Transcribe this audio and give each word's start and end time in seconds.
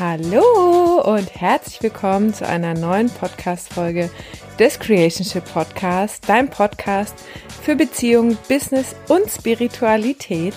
Hallo 0.00 1.02
und 1.02 1.36
herzlich 1.36 1.80
willkommen 1.80 2.34
zu 2.34 2.44
einer 2.48 2.74
neuen 2.74 3.08
Podcast-Folge 3.08 4.10
des 4.58 4.80
Creationship 4.80 5.44
Podcast, 5.44 6.28
dein 6.28 6.50
Podcast 6.50 7.14
für 7.62 7.76
Beziehung, 7.76 8.36
Business 8.48 8.96
und 9.08 9.30
Spiritualität. 9.30 10.54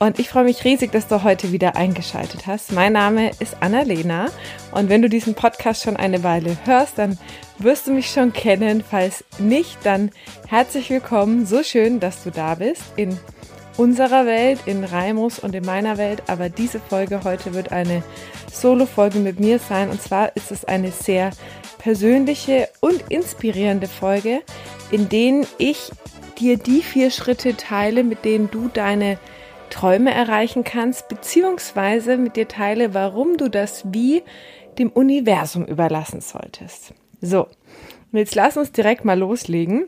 Und 0.00 0.18
ich 0.18 0.28
freue 0.28 0.44
mich 0.44 0.64
riesig, 0.64 0.90
dass 0.90 1.06
du 1.06 1.22
heute 1.22 1.52
wieder 1.52 1.76
eingeschaltet 1.76 2.48
hast. 2.48 2.72
Mein 2.72 2.94
Name 2.94 3.30
ist 3.38 3.56
Annalena 3.60 4.30
und 4.72 4.88
wenn 4.88 5.02
du 5.02 5.08
diesen 5.08 5.34
Podcast 5.34 5.84
schon 5.84 5.96
eine 5.96 6.24
Weile 6.24 6.56
hörst, 6.64 6.98
dann 6.98 7.18
wirst 7.58 7.86
du 7.86 7.92
mich 7.92 8.10
schon 8.10 8.32
kennen. 8.32 8.82
Falls 8.82 9.22
nicht, 9.38 9.78
dann 9.84 10.10
herzlich 10.48 10.90
willkommen. 10.90 11.46
So 11.46 11.62
schön, 11.62 12.00
dass 12.00 12.24
du 12.24 12.32
da 12.32 12.56
bist 12.56 12.82
in 12.96 13.16
unserer 13.76 14.26
Welt, 14.26 14.60
in 14.66 14.84
Raimus 14.84 15.38
und 15.38 15.54
in 15.54 15.64
meiner 15.64 15.98
Welt. 15.98 16.22
Aber 16.26 16.48
diese 16.48 16.80
Folge 16.80 17.24
heute 17.24 17.54
wird 17.54 17.72
eine 17.72 18.02
Solo-Folge 18.52 19.18
mit 19.18 19.40
mir 19.40 19.58
sein. 19.58 19.90
Und 19.90 20.00
zwar 20.00 20.36
ist 20.36 20.50
es 20.50 20.64
eine 20.64 20.90
sehr 20.90 21.30
persönliche 21.78 22.68
und 22.80 23.02
inspirierende 23.08 23.88
Folge, 23.88 24.42
in 24.90 25.08
denen 25.08 25.46
ich 25.58 25.90
dir 26.38 26.56
die 26.56 26.82
vier 26.82 27.10
Schritte 27.10 27.56
teile, 27.56 28.04
mit 28.04 28.24
denen 28.24 28.50
du 28.50 28.68
deine 28.68 29.18
Träume 29.70 30.12
erreichen 30.12 30.64
kannst, 30.64 31.08
beziehungsweise 31.08 32.18
mit 32.18 32.36
dir 32.36 32.46
teile, 32.46 32.94
warum 32.94 33.36
du 33.36 33.48
das 33.48 33.84
wie 33.92 34.22
dem 34.78 34.90
Universum 34.90 35.64
überlassen 35.64 36.20
solltest. 36.20 36.94
So, 37.20 37.46
jetzt 38.12 38.34
lass 38.34 38.56
uns 38.56 38.72
direkt 38.72 39.04
mal 39.04 39.18
loslegen. 39.18 39.86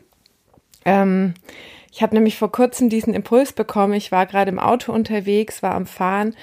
Ähm, 0.85 1.33
ich 1.95 2.01
habe 2.01 2.13
nämlich 2.13 2.37
vor 2.37 2.51
kurzem 2.51 2.89
diesen 2.89 3.13
Impuls 3.13 3.53
bekommen. 3.53 3.93
Ich 3.93 4.11
war 4.11 4.25
gerade 4.25 4.51
im 4.51 4.59
Auto 4.59 4.91
unterwegs, 4.91 5.63
war 5.63 5.75
am 5.75 5.85
Fahren 5.85 6.35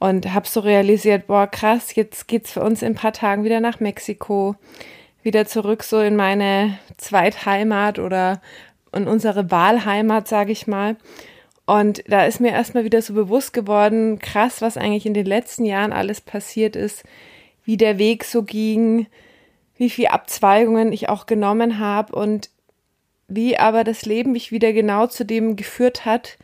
und 0.00 0.34
habe 0.34 0.48
so 0.48 0.58
realisiert, 0.58 1.28
boah, 1.28 1.46
krass, 1.46 1.94
jetzt 1.94 2.26
geht's 2.26 2.50
für 2.50 2.60
uns 2.60 2.82
in 2.82 2.88
ein 2.88 2.94
paar 2.96 3.12
Tagen 3.12 3.44
wieder 3.44 3.60
nach 3.60 3.78
Mexiko, 3.78 4.56
wieder 5.22 5.46
zurück 5.46 5.84
so 5.84 6.00
in 6.00 6.16
meine 6.16 6.76
Zweitheimat 6.96 8.00
oder 8.00 8.40
in 8.92 9.06
unsere 9.06 9.48
Wahlheimat, 9.48 10.26
sage 10.26 10.50
ich 10.50 10.66
mal. 10.66 10.96
Und 11.66 12.02
da 12.08 12.24
ist 12.24 12.40
mir 12.40 12.50
erstmal 12.50 12.82
wieder 12.82 13.00
so 13.00 13.14
bewusst 13.14 13.52
geworden, 13.52 14.18
krass, 14.18 14.60
was 14.60 14.76
eigentlich 14.76 15.06
in 15.06 15.14
den 15.14 15.26
letzten 15.26 15.64
Jahren 15.64 15.92
alles 15.92 16.20
passiert 16.20 16.74
ist, 16.74 17.04
wie 17.62 17.76
der 17.76 17.98
Weg 17.98 18.24
so 18.24 18.42
ging, 18.42 19.06
wie 19.76 19.88
viele 19.88 20.10
Abzweigungen 20.10 20.92
ich 20.92 21.08
auch 21.08 21.26
genommen 21.26 21.78
habe 21.78 22.12
und 22.12 22.50
wie 23.28 23.58
aber 23.58 23.84
das 23.84 24.06
Leben 24.06 24.32
mich 24.32 24.52
wieder 24.52 24.72
genau 24.72 25.06
zu 25.06 25.24
dem 25.24 25.56
geführt 25.56 26.04
hat, 26.04 26.38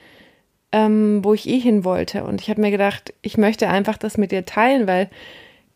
ähm, 0.72 1.20
wo 1.22 1.34
ich 1.34 1.48
eh 1.48 1.58
hin 1.58 1.84
wollte. 1.84 2.24
Und 2.24 2.40
ich 2.40 2.50
habe 2.50 2.60
mir 2.60 2.70
gedacht, 2.70 3.14
ich 3.22 3.36
möchte 3.36 3.68
einfach 3.68 3.98
das 3.98 4.18
mit 4.18 4.32
dir 4.32 4.44
teilen, 4.44 4.86
weil 4.86 5.10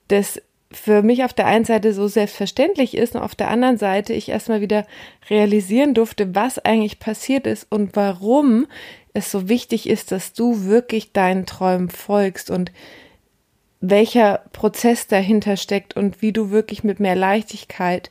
das 0.08 0.40
für 0.72 1.02
mich 1.02 1.22
auf 1.22 1.32
der 1.32 1.46
einen 1.46 1.64
Seite 1.64 1.92
so 1.92 2.08
selbstverständlich 2.08 2.96
ist 2.96 3.14
und 3.14 3.22
auf 3.22 3.34
der 3.34 3.48
anderen 3.50 3.78
Seite 3.78 4.12
ich 4.12 4.28
erstmal 4.28 4.60
wieder 4.60 4.86
realisieren 5.30 5.94
durfte, 5.94 6.34
was 6.34 6.58
eigentlich 6.58 6.98
passiert 6.98 7.46
ist 7.46 7.66
und 7.70 7.94
warum 7.94 8.66
es 9.12 9.30
so 9.30 9.48
wichtig 9.48 9.88
ist, 9.88 10.12
dass 10.12 10.32
du 10.32 10.64
wirklich 10.64 11.12
deinen 11.12 11.46
Träumen 11.46 11.88
folgst 11.88 12.50
und 12.50 12.72
welcher 13.80 14.42
Prozess 14.52 15.06
dahinter 15.06 15.56
steckt 15.56 15.96
und 15.96 16.20
wie 16.20 16.32
du 16.32 16.50
wirklich 16.50 16.82
mit 16.82 16.98
mehr 16.98 17.16
Leichtigkeit 17.16 18.10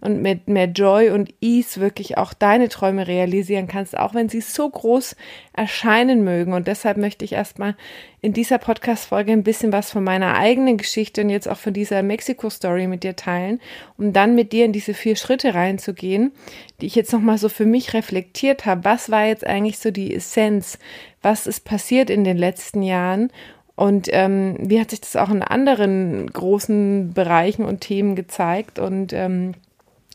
und 0.00 0.22
mit 0.22 0.48
mehr 0.48 0.66
Joy 0.66 1.10
und 1.10 1.32
Ease 1.40 1.80
wirklich 1.80 2.18
auch 2.18 2.32
deine 2.32 2.68
Träume 2.68 3.06
realisieren 3.06 3.66
kannst, 3.66 3.98
auch 3.98 4.14
wenn 4.14 4.28
sie 4.28 4.40
so 4.40 4.68
groß 4.68 5.16
erscheinen 5.52 6.24
mögen. 6.24 6.52
Und 6.52 6.68
deshalb 6.68 6.96
möchte 6.96 7.24
ich 7.24 7.32
erstmal 7.32 7.76
in 8.20 8.32
dieser 8.32 8.58
Podcast-Folge 8.58 9.32
ein 9.32 9.42
bisschen 9.42 9.72
was 9.72 9.90
von 9.90 10.04
meiner 10.04 10.36
eigenen 10.36 10.76
Geschichte 10.76 11.22
und 11.22 11.30
jetzt 11.30 11.48
auch 11.48 11.56
von 11.56 11.72
dieser 11.72 12.02
Mexiko-Story 12.02 12.86
mit 12.86 13.04
dir 13.04 13.16
teilen, 13.16 13.60
um 13.96 14.12
dann 14.12 14.34
mit 14.34 14.52
dir 14.52 14.64
in 14.64 14.72
diese 14.72 14.94
vier 14.94 15.16
Schritte 15.16 15.54
reinzugehen, 15.54 16.32
die 16.80 16.86
ich 16.86 16.94
jetzt 16.94 17.12
nochmal 17.12 17.38
so 17.38 17.48
für 17.48 17.66
mich 17.66 17.94
reflektiert 17.94 18.66
habe. 18.66 18.84
Was 18.84 19.10
war 19.10 19.26
jetzt 19.26 19.46
eigentlich 19.46 19.78
so 19.78 19.90
die 19.90 20.14
Essenz? 20.14 20.78
Was 21.22 21.46
ist 21.46 21.64
passiert 21.64 22.10
in 22.10 22.24
den 22.24 22.36
letzten 22.36 22.82
Jahren? 22.82 23.30
Und 23.78 24.08
ähm, 24.10 24.56
wie 24.58 24.80
hat 24.80 24.90
sich 24.90 25.00
das 25.00 25.14
auch 25.14 25.30
in 25.30 25.40
anderen 25.40 26.28
großen 26.32 27.12
Bereichen 27.12 27.64
und 27.64 27.80
Themen 27.80 28.16
gezeigt? 28.16 28.80
Und 28.80 29.12
ähm, 29.12 29.54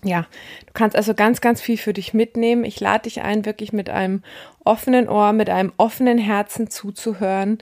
ja, 0.03 0.28
du 0.66 0.74
kannst 0.74 0.96
also 0.96 1.14
ganz, 1.14 1.41
ganz 1.41 1.62
viel 1.62 1.78
für 1.78 1.94
dich 1.94 2.14
mitnehmen. 2.14 2.66
Ich 2.66 2.80
lade 2.80 3.03
dich 3.03 3.22
ein, 3.22 3.46
wirklich 3.46 3.74
mit 3.74 3.90
einem 3.90 4.24
offenen 4.64 5.09
Ohr, 5.09 5.34
mit 5.34 5.50
einem 5.50 5.72
offenen 5.78 6.18
Herzen 6.18 6.69
zuzuhören. 6.69 7.58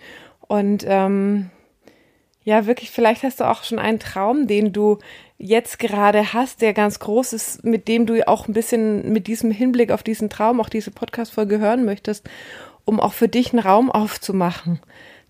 Und 0.48 0.84
ähm, 0.88 1.50
ja, 2.44 2.66
wirklich, 2.66 2.92
vielleicht 2.92 3.24
hast 3.24 3.40
du 3.40 3.50
auch 3.50 3.64
schon 3.64 3.80
einen 3.80 4.00
Traum, 4.00 4.48
den 4.48 4.74
du 4.74 4.98
jetzt 5.38 5.80
gerade 5.80 6.34
hast, 6.34 6.62
der 6.62 6.74
ganz 6.74 7.00
groß 7.00 7.34
ist, 7.34 7.64
mit 7.64 7.88
dem 7.88 8.06
du 8.06 8.28
auch 8.28 8.48
ein 8.48 8.54
bisschen 8.54 9.12
mit 9.12 9.28
diesem 9.28 9.52
Hinblick 9.52 9.92
auf 9.92 10.04
diesen 10.04 10.30
Traum 10.30 10.60
auch 10.60 10.70
diese 10.70 10.92
Podcast-Folge 10.92 11.60
hören 11.60 11.86
möchtest, 11.86 12.30
um 12.86 13.00
auch 13.00 13.14
für 13.14 13.28
dich 13.28 13.54
einen 13.54 13.62
Raum 13.62 13.92
aufzumachen, 13.92 14.80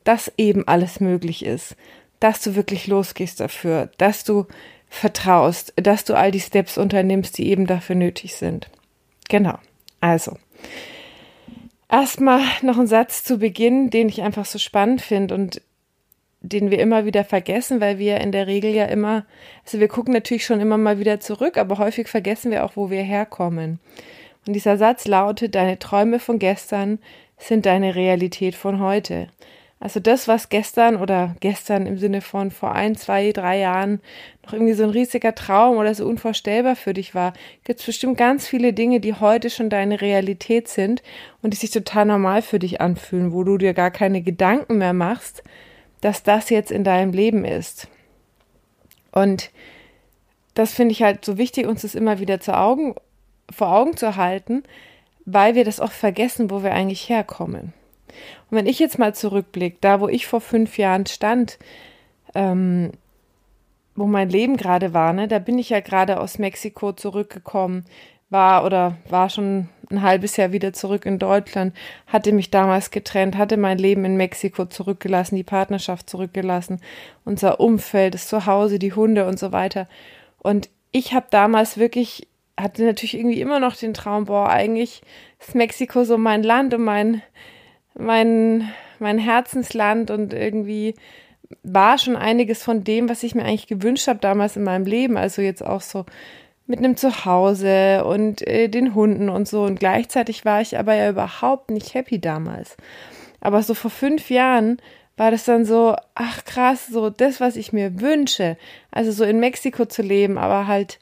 dass 0.03 0.31
eben 0.37 0.67
alles 0.67 0.99
möglich 0.99 1.45
ist, 1.45 1.75
dass 2.19 2.41
du 2.41 2.55
wirklich 2.55 2.87
losgehst 2.87 3.39
dafür, 3.39 3.89
dass 3.97 4.23
du 4.23 4.47
vertraust, 4.91 5.73
dass 5.77 6.03
du 6.03 6.13
all 6.13 6.31
die 6.31 6.41
Steps 6.41 6.77
unternimmst, 6.77 7.37
die 7.37 7.47
eben 7.47 7.65
dafür 7.65 7.95
nötig 7.95 8.35
sind. 8.35 8.69
Genau. 9.29 9.57
Also. 10.01 10.37
Erstmal 11.89 12.41
noch 12.61 12.77
ein 12.77 12.87
Satz 12.87 13.23
zu 13.23 13.39
Beginn, 13.39 13.89
den 13.89 14.09
ich 14.09 14.21
einfach 14.21 14.45
so 14.45 14.59
spannend 14.59 15.01
finde 15.01 15.33
und 15.33 15.61
den 16.41 16.71
wir 16.71 16.79
immer 16.79 17.05
wieder 17.05 17.23
vergessen, 17.23 17.79
weil 17.79 17.99
wir 17.99 18.19
in 18.19 18.33
der 18.33 18.47
Regel 18.47 18.71
ja 18.71 18.85
immer, 18.85 19.25
also 19.63 19.79
wir 19.79 19.87
gucken 19.87 20.13
natürlich 20.13 20.45
schon 20.45 20.59
immer 20.59 20.77
mal 20.77 20.99
wieder 20.99 21.19
zurück, 21.21 21.57
aber 21.57 21.77
häufig 21.77 22.09
vergessen 22.09 22.51
wir 22.51 22.65
auch, 22.65 22.75
wo 22.75 22.89
wir 22.89 23.01
herkommen. 23.01 23.79
Und 24.45 24.53
dieser 24.53 24.77
Satz 24.77 25.07
lautet, 25.07 25.55
deine 25.55 25.79
Träume 25.79 26.19
von 26.19 26.37
gestern 26.37 26.99
sind 27.37 27.65
deine 27.65 27.95
Realität 27.95 28.55
von 28.55 28.81
heute. 28.81 29.29
Also 29.81 29.99
das, 29.99 30.27
was 30.27 30.49
gestern 30.49 30.95
oder 30.95 31.35
gestern 31.39 31.87
im 31.87 31.97
Sinne 31.97 32.21
von 32.21 32.51
vor 32.51 32.73
ein, 32.73 32.95
zwei, 32.95 33.31
drei 33.31 33.57
Jahren 33.57 33.99
noch 34.45 34.53
irgendwie 34.53 34.73
so 34.73 34.83
ein 34.83 34.91
riesiger 34.91 35.33
Traum 35.33 35.77
oder 35.77 35.95
so 35.95 36.05
unvorstellbar 36.05 36.75
für 36.75 36.93
dich 36.93 37.15
war, 37.15 37.33
gibt 37.63 37.79
es 37.79 37.87
bestimmt 37.87 38.15
ganz 38.15 38.47
viele 38.47 38.73
Dinge, 38.73 38.99
die 38.99 39.15
heute 39.15 39.49
schon 39.49 39.71
deine 39.71 39.99
Realität 39.99 40.67
sind 40.67 41.01
und 41.41 41.53
die 41.53 41.57
sich 41.57 41.71
total 41.71 42.05
normal 42.05 42.43
für 42.43 42.59
dich 42.59 42.79
anfühlen, 42.79 43.33
wo 43.33 43.43
du 43.43 43.57
dir 43.57 43.73
gar 43.73 43.89
keine 43.89 44.21
Gedanken 44.21 44.77
mehr 44.77 44.93
machst, 44.93 45.41
dass 46.01 46.21
das 46.21 46.51
jetzt 46.51 46.71
in 46.71 46.83
deinem 46.83 47.11
Leben 47.11 47.43
ist. 47.43 47.87
Und 49.11 49.49
das 50.53 50.75
finde 50.75 50.91
ich 50.91 51.01
halt 51.01 51.25
so 51.25 51.39
wichtig, 51.39 51.65
uns 51.65 51.81
das 51.81 51.95
immer 51.95 52.19
wieder 52.19 52.39
zu 52.39 52.55
Augen, 52.55 52.93
vor 53.51 53.73
Augen 53.73 53.97
zu 53.97 54.15
halten, 54.15 54.61
weil 55.25 55.55
wir 55.55 55.65
das 55.65 55.79
auch 55.79 55.91
vergessen, 55.91 56.51
wo 56.51 56.61
wir 56.61 56.71
eigentlich 56.71 57.09
herkommen. 57.09 57.73
Und 58.49 58.57
wenn 58.57 58.65
ich 58.65 58.79
jetzt 58.79 58.99
mal 58.99 59.15
zurückblicke, 59.15 59.77
da 59.81 60.01
wo 60.01 60.07
ich 60.07 60.27
vor 60.27 60.41
fünf 60.41 60.77
Jahren 60.77 61.05
stand, 61.05 61.57
ähm, 62.35 62.91
wo 63.95 64.05
mein 64.05 64.29
Leben 64.29 64.57
gerade 64.57 64.93
war, 64.93 65.13
ne, 65.13 65.27
da 65.27 65.39
bin 65.39 65.57
ich 65.57 65.69
ja 65.69 65.79
gerade 65.79 66.19
aus 66.19 66.39
Mexiko 66.39 66.93
zurückgekommen, 66.93 67.85
war 68.29 68.65
oder 68.65 68.97
war 69.09 69.29
schon 69.29 69.67
ein 69.91 70.01
halbes 70.01 70.37
Jahr 70.37 70.53
wieder 70.53 70.71
zurück 70.71 71.05
in 71.05 71.19
Deutschland, 71.19 71.75
hatte 72.07 72.31
mich 72.31 72.49
damals 72.49 72.89
getrennt, 72.89 73.37
hatte 73.37 73.57
mein 73.57 73.77
Leben 73.77 74.05
in 74.05 74.15
Mexiko 74.15 74.65
zurückgelassen, 74.65 75.35
die 75.35 75.43
Partnerschaft 75.43 76.09
zurückgelassen, 76.09 76.79
unser 77.25 77.59
Umfeld, 77.59 78.13
das 78.13 78.27
Zuhause, 78.27 78.79
die 78.79 78.93
Hunde 78.93 79.27
und 79.27 79.37
so 79.37 79.51
weiter. 79.51 79.87
Und 80.39 80.69
ich 80.91 81.13
habe 81.13 81.27
damals 81.29 81.77
wirklich, 81.77 82.27
hatte 82.57 82.83
natürlich 82.83 83.15
irgendwie 83.15 83.41
immer 83.41 83.59
noch 83.59 83.75
den 83.75 83.93
Traum, 83.93 84.25
boah, 84.25 84.49
eigentlich 84.49 85.01
ist 85.39 85.55
Mexiko 85.55 86.05
so 86.05 86.17
mein 86.17 86.41
Land 86.41 86.73
und 86.73 86.83
mein, 86.83 87.21
mein, 87.97 88.69
mein 88.99 89.17
Herzensland 89.17 90.11
und 90.11 90.33
irgendwie 90.33 90.95
war 91.63 91.97
schon 91.97 92.15
einiges 92.15 92.63
von 92.63 92.83
dem, 92.83 93.09
was 93.09 93.23
ich 93.23 93.35
mir 93.35 93.43
eigentlich 93.43 93.67
gewünscht 93.67 94.07
habe 94.07 94.19
damals 94.19 94.55
in 94.55 94.63
meinem 94.63 94.85
Leben. 94.85 95.17
Also 95.17 95.41
jetzt 95.41 95.65
auch 95.65 95.81
so 95.81 96.05
mit 96.67 96.79
einem 96.79 96.97
Zuhause 96.97 98.05
und 98.05 98.47
äh, 98.47 98.69
den 98.69 98.95
Hunden 98.95 99.29
und 99.29 99.47
so. 99.47 99.63
Und 99.63 99.79
gleichzeitig 99.79 100.45
war 100.45 100.61
ich 100.61 100.77
aber 100.77 100.95
ja 100.95 101.09
überhaupt 101.09 101.69
nicht 101.69 101.93
happy 101.93 102.19
damals. 102.19 102.77
Aber 103.41 103.61
so 103.63 103.73
vor 103.73 103.91
fünf 103.91 104.29
Jahren 104.29 104.77
war 105.17 105.31
das 105.31 105.45
dann 105.45 105.65
so, 105.65 105.95
ach 106.15 106.45
krass, 106.45 106.87
so 106.87 107.09
das, 107.09 107.39
was 107.41 107.55
ich 107.55 107.73
mir 107.73 107.99
wünsche. 107.99 108.57
Also 108.91 109.11
so 109.11 109.23
in 109.23 109.39
Mexiko 109.39 109.85
zu 109.85 110.01
leben, 110.01 110.37
aber 110.37 110.67
halt 110.67 110.99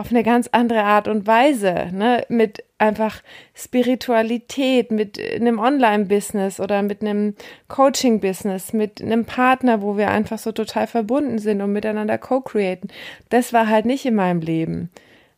auf 0.00 0.10
eine 0.10 0.22
ganz 0.22 0.48
andere 0.50 0.82
Art 0.84 1.08
und 1.08 1.26
Weise, 1.26 1.90
ne? 1.92 2.24
Mit 2.30 2.64
einfach 2.78 3.20
Spiritualität, 3.54 4.90
mit 4.90 5.20
einem 5.20 5.58
Online-Business 5.58 6.58
oder 6.58 6.80
mit 6.80 7.02
einem 7.02 7.34
Coaching-Business, 7.68 8.72
mit 8.72 9.02
einem 9.02 9.26
Partner, 9.26 9.82
wo 9.82 9.98
wir 9.98 10.10
einfach 10.10 10.38
so 10.38 10.52
total 10.52 10.86
verbunden 10.86 11.38
sind 11.38 11.60
und 11.60 11.74
miteinander 11.74 12.16
co-createn. 12.16 12.88
Das 13.28 13.52
war 13.52 13.68
halt 13.68 13.84
nicht 13.84 14.06
in 14.06 14.14
meinem 14.14 14.40
Leben. 14.40 14.88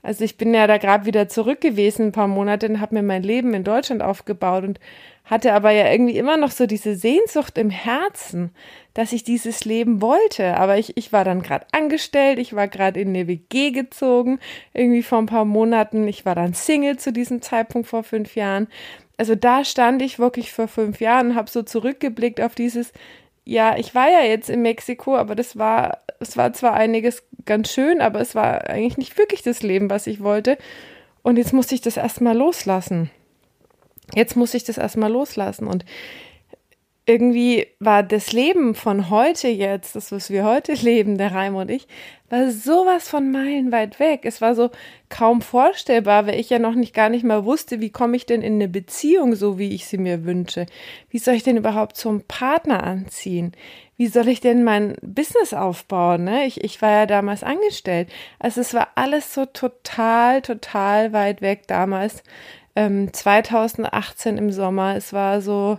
Also 0.04 0.22
ich 0.22 0.36
bin 0.36 0.54
ja 0.54 0.68
da 0.68 0.78
gerade 0.78 1.06
wieder 1.06 1.28
zurück 1.28 1.60
gewesen, 1.60 2.06
ein 2.06 2.12
paar 2.12 2.28
Monate, 2.28 2.68
und 2.68 2.80
habe 2.80 2.94
mir 2.94 3.02
mein 3.02 3.24
Leben 3.24 3.54
in 3.54 3.64
Deutschland 3.64 4.00
aufgebaut 4.00 4.62
und 4.62 4.78
hatte 5.32 5.54
aber 5.54 5.70
ja 5.70 5.90
irgendwie 5.90 6.18
immer 6.18 6.36
noch 6.36 6.50
so 6.50 6.66
diese 6.66 6.94
Sehnsucht 6.94 7.56
im 7.56 7.70
Herzen, 7.70 8.50
dass 8.92 9.14
ich 9.14 9.24
dieses 9.24 9.64
Leben 9.64 10.02
wollte. 10.02 10.58
Aber 10.58 10.76
ich, 10.76 10.94
ich 10.98 11.10
war 11.10 11.24
dann 11.24 11.40
gerade 11.40 11.64
angestellt, 11.72 12.38
ich 12.38 12.54
war 12.54 12.68
gerade 12.68 13.00
in 13.00 13.08
eine 13.08 13.26
WG 13.26 13.70
gezogen, 13.70 14.40
irgendwie 14.74 15.02
vor 15.02 15.16
ein 15.16 15.26
paar 15.26 15.46
Monaten. 15.46 16.06
Ich 16.06 16.26
war 16.26 16.34
dann 16.34 16.52
Single 16.52 16.98
zu 16.98 17.14
diesem 17.14 17.40
Zeitpunkt 17.40 17.88
vor 17.88 18.02
fünf 18.02 18.36
Jahren. 18.36 18.68
Also 19.16 19.34
da 19.34 19.64
stand 19.64 20.02
ich 20.02 20.18
wirklich 20.18 20.52
vor 20.52 20.68
fünf 20.68 21.00
Jahren 21.00 21.30
und 21.30 21.34
habe 21.34 21.48
so 21.48 21.62
zurückgeblickt 21.62 22.42
auf 22.42 22.54
dieses, 22.54 22.92
ja, 23.46 23.78
ich 23.78 23.94
war 23.94 24.10
ja 24.10 24.20
jetzt 24.20 24.50
in 24.50 24.60
Mexiko, 24.60 25.16
aber 25.16 25.34
das 25.34 25.56
war, 25.56 26.02
es 26.20 26.36
war 26.36 26.52
zwar 26.52 26.74
einiges 26.74 27.22
ganz 27.46 27.72
schön, 27.72 28.02
aber 28.02 28.20
es 28.20 28.34
war 28.34 28.68
eigentlich 28.68 28.98
nicht 28.98 29.16
wirklich 29.16 29.40
das 29.40 29.62
Leben, 29.62 29.88
was 29.88 30.06
ich 30.06 30.22
wollte. 30.22 30.58
Und 31.22 31.38
jetzt 31.38 31.54
musste 31.54 31.74
ich 31.74 31.80
das 31.80 31.96
erstmal 31.96 32.36
loslassen. 32.36 33.10
Jetzt 34.14 34.36
muss 34.36 34.54
ich 34.54 34.64
das 34.64 34.78
erstmal 34.78 35.10
loslassen. 35.10 35.66
Und 35.66 35.84
irgendwie 37.04 37.66
war 37.80 38.04
das 38.04 38.32
Leben 38.32 38.76
von 38.76 39.10
heute 39.10 39.48
jetzt, 39.48 39.96
das, 39.96 40.12
was 40.12 40.30
wir 40.30 40.44
heute 40.44 40.72
leben, 40.82 41.18
der 41.18 41.32
Reim 41.32 41.56
und 41.56 41.70
ich, 41.70 41.88
war 42.28 42.50
sowas 42.50 43.08
von 43.08 43.30
meilenweit 43.30 43.98
weg. 43.98 44.20
Es 44.24 44.40
war 44.40 44.54
so 44.54 44.70
kaum 45.08 45.42
vorstellbar, 45.42 46.26
weil 46.26 46.38
ich 46.38 46.48
ja 46.48 46.58
noch 46.58 46.74
nicht 46.74 46.94
gar 46.94 47.08
nicht 47.08 47.24
mal 47.24 47.44
wusste, 47.44 47.80
wie 47.80 47.90
komme 47.90 48.16
ich 48.16 48.24
denn 48.24 48.40
in 48.40 48.54
eine 48.54 48.68
Beziehung, 48.68 49.34
so 49.34 49.58
wie 49.58 49.74
ich 49.74 49.86
sie 49.86 49.98
mir 49.98 50.24
wünsche. 50.24 50.66
Wie 51.10 51.18
soll 51.18 51.34
ich 51.34 51.42
denn 51.42 51.56
überhaupt 51.56 51.96
zum 51.96 52.22
Partner 52.22 52.84
anziehen? 52.84 53.52
Wie 53.96 54.06
soll 54.06 54.28
ich 54.28 54.40
denn 54.40 54.64
mein 54.64 54.96
Business 55.02 55.52
aufbauen? 55.52 56.24
Ne? 56.24 56.46
Ich, 56.46 56.64
ich 56.64 56.80
war 56.80 56.90
ja 56.90 57.06
damals 57.06 57.42
angestellt. 57.42 58.08
Also 58.38 58.60
es 58.60 58.72
war 58.72 58.88
alles 58.94 59.34
so 59.34 59.44
total, 59.44 60.40
total 60.40 61.12
weit 61.12 61.42
weg 61.42 61.66
damals. 61.66 62.22
Ähm, 62.74 63.12
2018 63.12 64.38
im 64.38 64.50
Sommer. 64.50 64.96
Es 64.96 65.12
war 65.12 65.40
so, 65.40 65.78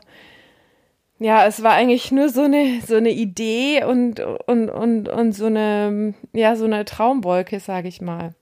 ja, 1.20 1.46
es 1.46 1.64
war 1.64 1.74
eigentlich 1.74 2.12
nur 2.12 2.30
so 2.30 2.42
eine, 2.42 2.82
so 2.86 2.96
eine 2.96 3.12
Idee 3.12 3.84
und, 3.84 4.20
und, 4.20 4.70
und, 4.70 5.10
und 5.10 5.32
so 5.32 5.46
eine, 5.46 6.14
ja, 6.34 6.56
so 6.56 6.66
eine 6.66 6.86
Traumwolke, 6.86 7.60
sage 7.60 7.88
ich 7.88 8.02
mal. 8.02 8.34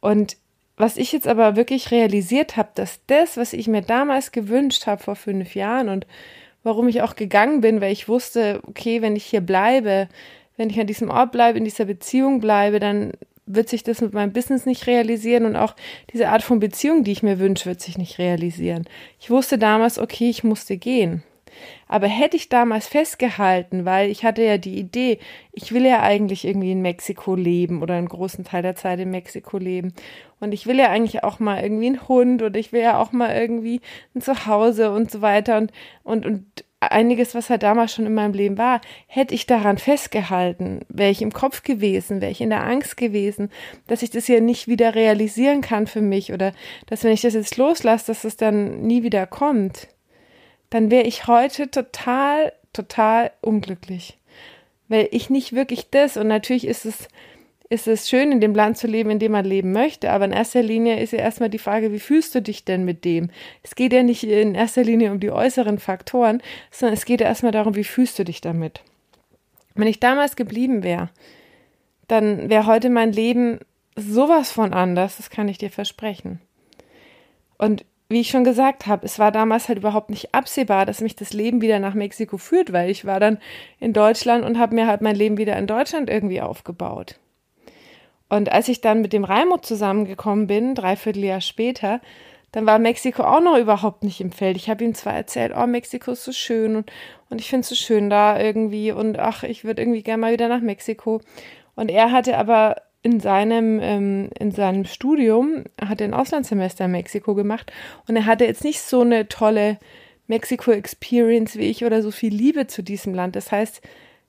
Und 0.00 0.36
was 0.76 0.96
ich 0.96 1.12
jetzt 1.12 1.28
aber 1.28 1.56
wirklich 1.56 1.90
realisiert 1.90 2.56
habe, 2.56 2.70
dass 2.74 3.00
das, 3.06 3.36
was 3.36 3.52
ich 3.52 3.68
mir 3.68 3.82
damals 3.82 4.32
gewünscht 4.32 4.86
habe 4.86 5.02
vor 5.02 5.14
fünf 5.14 5.54
Jahren 5.54 5.88
und 5.88 6.06
warum 6.64 6.88
ich 6.88 7.02
auch 7.02 7.14
gegangen 7.14 7.60
bin, 7.60 7.80
weil 7.80 7.92
ich 7.92 8.08
wusste, 8.08 8.60
okay, 8.66 9.00
wenn 9.00 9.14
ich 9.14 9.24
hier 9.24 9.40
bleibe, 9.40 10.08
wenn 10.56 10.70
ich 10.70 10.80
an 10.80 10.86
diesem 10.86 11.10
Ort 11.10 11.32
bleibe, 11.32 11.58
in 11.58 11.64
dieser 11.64 11.84
Beziehung 11.84 12.40
bleibe, 12.40 12.80
dann 12.80 13.12
wird 13.46 13.68
sich 13.68 13.82
das 13.82 14.00
mit 14.00 14.14
meinem 14.14 14.32
Business 14.32 14.66
nicht 14.66 14.86
realisieren 14.86 15.44
und 15.44 15.56
auch 15.56 15.74
diese 16.12 16.28
Art 16.28 16.42
von 16.42 16.60
Beziehung, 16.60 17.04
die 17.04 17.12
ich 17.12 17.22
mir 17.22 17.38
wünsche, 17.38 17.66
wird 17.66 17.80
sich 17.80 17.98
nicht 17.98 18.18
realisieren. 18.18 18.84
Ich 19.20 19.30
wusste 19.30 19.58
damals, 19.58 19.98
okay, 19.98 20.30
ich 20.30 20.44
musste 20.44 20.76
gehen. 20.76 21.22
Aber 21.86 22.08
hätte 22.08 22.36
ich 22.36 22.48
damals 22.48 22.88
festgehalten, 22.88 23.84
weil 23.84 24.10
ich 24.10 24.24
hatte 24.24 24.42
ja 24.42 24.58
die 24.58 24.78
Idee, 24.78 25.18
ich 25.52 25.72
will 25.72 25.86
ja 25.86 26.02
eigentlich 26.02 26.44
irgendwie 26.44 26.72
in 26.72 26.82
Mexiko 26.82 27.36
leben 27.36 27.82
oder 27.82 27.94
einen 27.94 28.08
großen 28.08 28.44
Teil 28.44 28.62
der 28.62 28.74
Zeit 28.74 28.98
in 28.98 29.10
Mexiko 29.10 29.58
leben. 29.58 29.92
Und 30.40 30.52
ich 30.52 30.66
will 30.66 30.78
ja 30.78 30.90
eigentlich 30.90 31.22
auch 31.22 31.38
mal 31.38 31.62
irgendwie 31.62 31.86
einen 31.86 32.08
Hund 32.08 32.42
oder 32.42 32.58
ich 32.58 32.72
will 32.72 32.82
ja 32.82 32.98
auch 32.98 33.12
mal 33.12 33.34
irgendwie 33.36 33.80
ein 34.14 34.20
Zuhause 34.20 34.90
und 34.90 35.10
so 35.10 35.20
weiter 35.20 35.58
und, 35.58 35.72
und, 36.02 36.26
und 36.26 36.64
einiges, 36.80 37.34
was 37.34 37.50
halt 37.50 37.62
damals 37.62 37.94
schon 37.94 38.06
in 38.06 38.14
meinem 38.14 38.34
Leben 38.34 38.58
war, 38.58 38.80
hätte 39.06 39.34
ich 39.34 39.46
daran 39.46 39.78
festgehalten, 39.78 40.80
wäre 40.88 41.10
ich 41.10 41.22
im 41.22 41.32
Kopf 41.32 41.62
gewesen, 41.62 42.20
wäre 42.20 42.30
ich 42.30 42.40
in 42.40 42.50
der 42.50 42.64
Angst 42.64 42.96
gewesen, 42.96 43.50
dass 43.86 44.02
ich 44.02 44.10
das 44.10 44.28
ja 44.28 44.40
nicht 44.40 44.68
wieder 44.68 44.94
realisieren 44.94 45.62
kann 45.62 45.86
für 45.86 46.02
mich 46.02 46.32
oder 46.32 46.52
dass 46.86 47.04
wenn 47.04 47.12
ich 47.12 47.22
das 47.22 47.34
jetzt 47.34 47.56
loslasse, 47.56 48.08
dass 48.08 48.24
es 48.24 48.36
dann 48.36 48.82
nie 48.82 49.02
wieder 49.02 49.26
kommt 49.26 49.88
dann 50.74 50.90
wäre 50.90 51.06
ich 51.06 51.28
heute 51.28 51.70
total, 51.70 52.52
total 52.72 53.30
unglücklich. 53.40 54.18
Weil 54.88 55.08
ich 55.12 55.30
nicht 55.30 55.52
wirklich 55.52 55.88
das, 55.90 56.16
und 56.16 56.26
natürlich 56.26 56.66
ist 56.66 56.84
es, 56.84 57.06
ist 57.70 57.88
es 57.88 58.08
schön, 58.08 58.30
in 58.30 58.40
dem 58.40 58.54
Land 58.54 58.76
zu 58.76 58.86
leben, 58.86 59.10
in 59.10 59.18
dem 59.18 59.32
man 59.32 59.44
leben 59.44 59.72
möchte, 59.72 60.10
aber 60.10 60.26
in 60.26 60.32
erster 60.32 60.62
Linie 60.62 61.00
ist 61.00 61.12
ja 61.12 61.20
erstmal 61.20 61.48
die 61.48 61.58
Frage, 61.58 61.92
wie 61.92 61.98
fühlst 61.98 62.34
du 62.34 62.42
dich 62.42 62.64
denn 62.64 62.84
mit 62.84 63.04
dem? 63.04 63.30
Es 63.62 63.74
geht 63.74 63.92
ja 63.92 64.02
nicht 64.02 64.24
in 64.24 64.54
erster 64.54 64.84
Linie 64.84 65.10
um 65.10 65.20
die 65.20 65.30
äußeren 65.30 65.78
Faktoren, 65.78 66.42
sondern 66.70 66.94
es 66.94 67.04
geht 67.04 67.20
ja 67.20 67.26
erstmal 67.26 67.52
darum, 67.52 67.74
wie 67.74 67.84
fühlst 67.84 68.18
du 68.18 68.24
dich 68.24 68.40
damit? 68.40 68.82
Wenn 69.74 69.88
ich 69.88 69.98
damals 69.98 70.36
geblieben 70.36 70.82
wäre, 70.82 71.08
dann 72.06 72.50
wäre 72.50 72.66
heute 72.66 72.90
mein 72.90 73.12
Leben 73.12 73.60
sowas 73.96 74.52
von 74.52 74.74
anders, 74.74 75.16
das 75.16 75.30
kann 75.30 75.48
ich 75.48 75.58
dir 75.58 75.70
versprechen. 75.70 76.40
Und 77.56 77.84
wie 78.10 78.20
ich 78.20 78.28
schon 78.28 78.44
gesagt 78.44 78.86
habe, 78.86 79.06
es 79.06 79.18
war 79.18 79.32
damals 79.32 79.68
halt 79.68 79.78
überhaupt 79.78 80.10
nicht 80.10 80.34
absehbar, 80.34 80.84
dass 80.84 81.00
mich 81.00 81.16
das 81.16 81.32
Leben 81.32 81.62
wieder 81.62 81.78
nach 81.78 81.94
Mexiko 81.94 82.36
führt, 82.36 82.72
weil 82.72 82.90
ich 82.90 83.06
war 83.06 83.18
dann 83.18 83.38
in 83.80 83.92
Deutschland 83.94 84.44
und 84.44 84.58
habe 84.58 84.74
mir 84.74 84.86
halt 84.86 85.00
mein 85.00 85.16
Leben 85.16 85.38
wieder 85.38 85.56
in 85.56 85.66
Deutschland 85.66 86.10
irgendwie 86.10 86.42
aufgebaut. 86.42 87.18
Und 88.28 88.50
als 88.50 88.68
ich 88.68 88.80
dann 88.80 89.00
mit 89.02 89.12
dem 89.12 89.24
Raimund 89.24 89.64
zusammengekommen 89.64 90.46
bin, 90.46 90.74
dreiviertel 90.74 91.24
Jahr 91.24 91.40
später, 91.40 92.00
dann 92.52 92.66
war 92.66 92.78
Mexiko 92.78 93.24
auch 93.24 93.40
noch 93.40 93.58
überhaupt 93.58 94.04
nicht 94.04 94.20
im 94.20 94.30
Feld. 94.30 94.56
Ich 94.56 94.70
habe 94.70 94.84
ihm 94.84 94.94
zwar 94.94 95.14
erzählt, 95.14 95.52
oh, 95.56 95.66
Mexiko 95.66 96.12
ist 96.12 96.24
so 96.24 96.32
schön 96.32 96.76
und, 96.76 96.92
und 97.28 97.40
ich 97.40 97.48
finde 97.48 97.62
es 97.62 97.68
so 97.68 97.74
schön 97.74 98.08
da 98.10 98.38
irgendwie 98.38 98.92
und 98.92 99.18
ach, 99.18 99.42
ich 99.42 99.64
würde 99.64 99.82
irgendwie 99.82 100.02
gerne 100.02 100.20
mal 100.20 100.32
wieder 100.32 100.48
nach 100.48 100.60
Mexiko. 100.60 101.20
Und 101.74 101.90
er 101.90 102.12
hatte 102.12 102.38
aber 102.38 102.76
in 103.02 103.18
seinem, 103.18 103.80
ähm, 103.82 104.30
in 104.38 104.52
seinem 104.52 104.84
Studium, 104.84 105.64
hat 105.80 106.00
er 106.00 106.08
ein 106.08 106.14
Auslandssemester 106.14 106.84
in 106.84 106.92
Mexiko 106.92 107.34
gemacht 107.34 107.72
und 108.06 108.14
er 108.16 108.24
hatte 108.24 108.44
jetzt 108.44 108.62
nicht 108.62 108.80
so 108.80 109.00
eine 109.00 109.28
tolle 109.28 109.78
Mexiko-Experience 110.28 111.56
wie 111.56 111.68
ich 111.68 111.84
oder 111.84 112.02
so 112.02 112.10
viel 112.10 112.32
Liebe 112.32 112.66
zu 112.66 112.82
diesem 112.82 113.14
Land. 113.14 113.36
Das 113.36 113.52
heißt, 113.52 113.82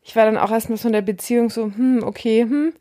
ich 0.03 0.15
war 0.15 0.25
dann 0.25 0.37
auch 0.37 0.51
erstmal 0.51 0.77
so 0.77 0.87
in 0.87 0.93
der 0.93 1.01
Beziehung 1.01 1.49
so, 1.49 1.65
hm, 1.65 2.03
okay, 2.03 2.41
hm, 2.41 2.73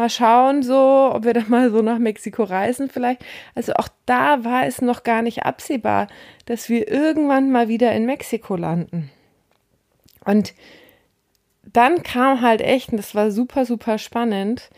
mal 0.00 0.10
schauen, 0.10 0.62
so, 0.62 1.10
ob 1.14 1.24
wir 1.24 1.34
dann 1.34 1.48
mal 1.48 1.70
so 1.70 1.82
nach 1.82 1.98
Mexiko 1.98 2.42
reisen 2.42 2.88
vielleicht. 2.88 3.24
Also 3.54 3.74
auch 3.74 3.88
da 4.06 4.44
war 4.44 4.66
es 4.66 4.80
noch 4.80 5.02
gar 5.02 5.22
nicht 5.22 5.44
absehbar, 5.44 6.08
dass 6.46 6.68
wir 6.68 6.88
irgendwann 6.88 7.52
mal 7.52 7.68
wieder 7.68 7.92
in 7.92 8.06
Mexiko 8.06 8.56
landen. 8.56 9.10
Und 10.24 10.54
dann 11.62 12.02
kam 12.02 12.40
halt 12.40 12.60
echt, 12.60 12.90
und 12.90 12.96
das 12.96 13.14
war 13.14 13.30
super, 13.30 13.64
super 13.64 13.98
spannend, 13.98 14.70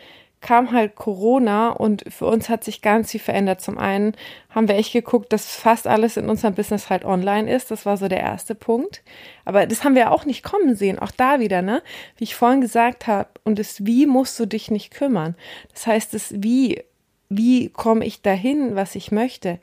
kam 0.43 0.73
halt 0.73 0.97
Corona 0.97 1.71
und 1.71 2.05
für 2.13 2.27
uns 2.27 2.49
hat 2.49 2.65
sich 2.65 2.83
ganz 2.83 3.13
viel 3.13 3.21
verändert. 3.21 3.61
Zum 3.61 3.79
einen 3.79 4.15
haben 4.51 4.69
wir 4.69 4.75
echt 4.75 4.93
geguckt, 4.93 5.33
dass 5.33 5.57
fast 5.57 5.87
alles 5.87 6.17
in 6.17 6.29
unserem 6.29 6.55
Business 6.55 6.91
halt 6.91 7.05
online 7.05 7.51
ist. 7.51 7.71
Das 7.71 7.87
war 7.87 7.97
so 7.97 8.09
der 8.09 8.21
erste 8.21 8.55
Punkt. 8.55 9.03
Aber 9.45 9.67
das 9.67 9.85
haben 9.85 9.95
wir 9.95 10.11
auch 10.11 10.27
nicht 10.27 10.43
kommen 10.43 10.75
sehen. 10.75 10.99
Auch 10.99 11.13
da 11.13 11.41
wieder, 11.41 11.63
ne? 11.63 11.83
Wie 12.17 12.25
ich 12.25 12.35
vorhin 12.35 12.61
gesagt 12.61 13.07
habe, 13.07 13.31
und 13.45 13.59
das 13.59 13.87
Wie 13.87 14.07
musst 14.07 14.39
du 14.39 14.47
dich 14.47 14.71
nicht 14.71 14.93
kümmern. 14.93 15.37
Das 15.73 15.87
heißt, 15.87 16.13
das 16.13 16.35
Wie, 16.37 16.83
wie 17.29 17.71
komme 17.71 18.05
ich 18.05 18.21
dahin, 18.21 18.75
was 18.75 18.95
ich 18.97 19.13
möchte? 19.13 19.59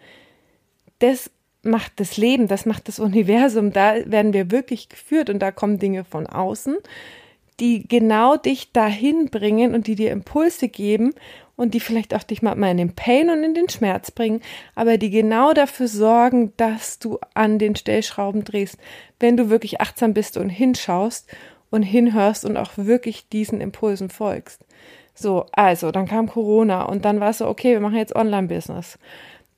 Das 1.00 1.30
macht 1.62 2.00
das 2.00 2.18
Leben, 2.18 2.48
das 2.48 2.66
macht 2.66 2.88
das 2.88 3.00
Universum. 3.00 3.74
Da 3.74 3.96
werden 4.06 4.34
wir 4.34 4.50
wirklich 4.50 4.90
geführt 4.90 5.30
und 5.30 5.40
da 5.40 5.52
kommen 5.52 5.78
Dinge 5.78 6.06
von 6.06 6.26
außen 6.26 6.78
die 7.60 7.88
genau 7.88 8.38
dich 8.38 8.72
dahin 8.72 9.30
bringen 9.30 9.74
und 9.74 9.88
die 9.88 9.96
dir 9.96 10.12
Impulse 10.12 10.68
geben 10.68 11.14
und 11.56 11.74
die 11.74 11.80
vielleicht 11.80 12.14
auch 12.16 12.24
dich 12.24 12.42
mal 12.42 12.54
in 12.54 12.78
den 12.78 12.96
Pain 12.96 13.30
und 13.30 13.44
in 13.44 13.54
den 13.54 13.68
Schmerz 13.68 14.12
bringen, 14.12 14.42
aber 14.76 14.98
die 14.98 15.10
genau 15.10 15.54
dafür 15.54 15.88
sorgen, 15.88 16.54
dass 16.56 17.00
du 17.00 17.20
an 17.34 17.60
den 17.60 17.76
Stellschrauben 17.76 18.46
drehst, 18.46 18.78
wenn 19.20 19.36
du 19.36 19.50
wirklich 19.50 19.82
achtsam 19.82 20.14
bist 20.14 20.38
und 20.38 20.50
hinschaust 20.50 21.28
und 21.70 21.84
hinhörst 21.84 22.46
und 22.46 22.58
auch 22.58 22.72
wirklich 22.78 23.28
diesen 23.28 23.62
Impulsen 23.62 24.10
folgst. 24.10 24.66
So, 25.14 25.48
also, 25.52 25.92
dann 25.92 26.08
kam 26.08 26.30
Corona 26.30 26.84
und 26.84 27.04
dann 27.04 27.20
war 27.20 27.32
es 27.32 27.40
so, 27.40 27.48
okay, 27.48 27.74
wir 27.74 27.82
machen 27.82 27.98
jetzt 27.98 28.16
Online-Business. 28.16 28.98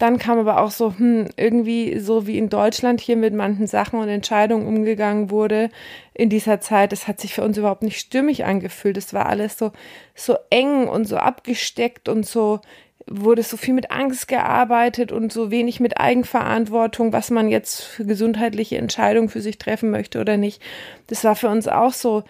Dann 0.02 0.18
kam 0.18 0.40
aber 0.40 0.60
auch 0.60 0.72
so, 0.72 0.96
hm, 0.98 1.28
irgendwie 1.38 2.00
so 2.00 2.26
wie 2.26 2.40
in 2.40 2.50
Deutschland 2.50 3.00
hier 3.02 3.16
mit 3.16 3.36
manchen 3.36 3.68
Sachen 3.68 4.00
und 4.00 4.10
Entscheidungen 4.10 4.66
umgegangen 4.66 5.30
wurde 5.30 5.70
in 6.16 6.28
dieser 6.28 6.60
Zeit. 6.60 6.92
Das 6.92 7.08
hat 7.08 7.20
sich 7.22 7.36
für 7.36 7.44
uns 7.44 7.56
überhaupt 7.60 7.84
nicht 7.84 8.00
stimmig 8.00 8.44
angefühlt. 8.44 8.98
Es 8.98 9.14
war 9.14 9.28
alles 9.28 9.60
so, 9.60 9.72
so 10.16 10.38
eng 10.50 10.88
und 10.88 11.06
so 11.06 11.18
abgesteckt 11.18 12.10
und 12.10 12.26
so 12.26 12.62
wurde 13.06 13.44
so 13.44 13.58
viel 13.58 13.76
mit 13.76 13.92
Angst 13.92 14.28
gearbeitet 14.28 15.12
und 15.12 15.32
so 15.32 15.52
wenig 15.52 15.80
mit 15.80 16.00
Eigenverantwortung, 16.00 17.14
was 17.14 17.30
man 17.30 17.48
jetzt 17.48 17.84
für 17.84 18.04
gesundheitliche 18.04 18.80
Entscheidungen 18.80 19.30
für 19.30 19.42
sich 19.42 19.60
treffen 19.60 19.92
möchte 19.92 20.20
oder 20.20 20.36
nicht. 20.36 20.64
Das 21.08 21.24
war 21.24 21.36
für 21.36 21.50
uns 21.50 21.68
auch 21.68 21.94
so, 21.94 22.24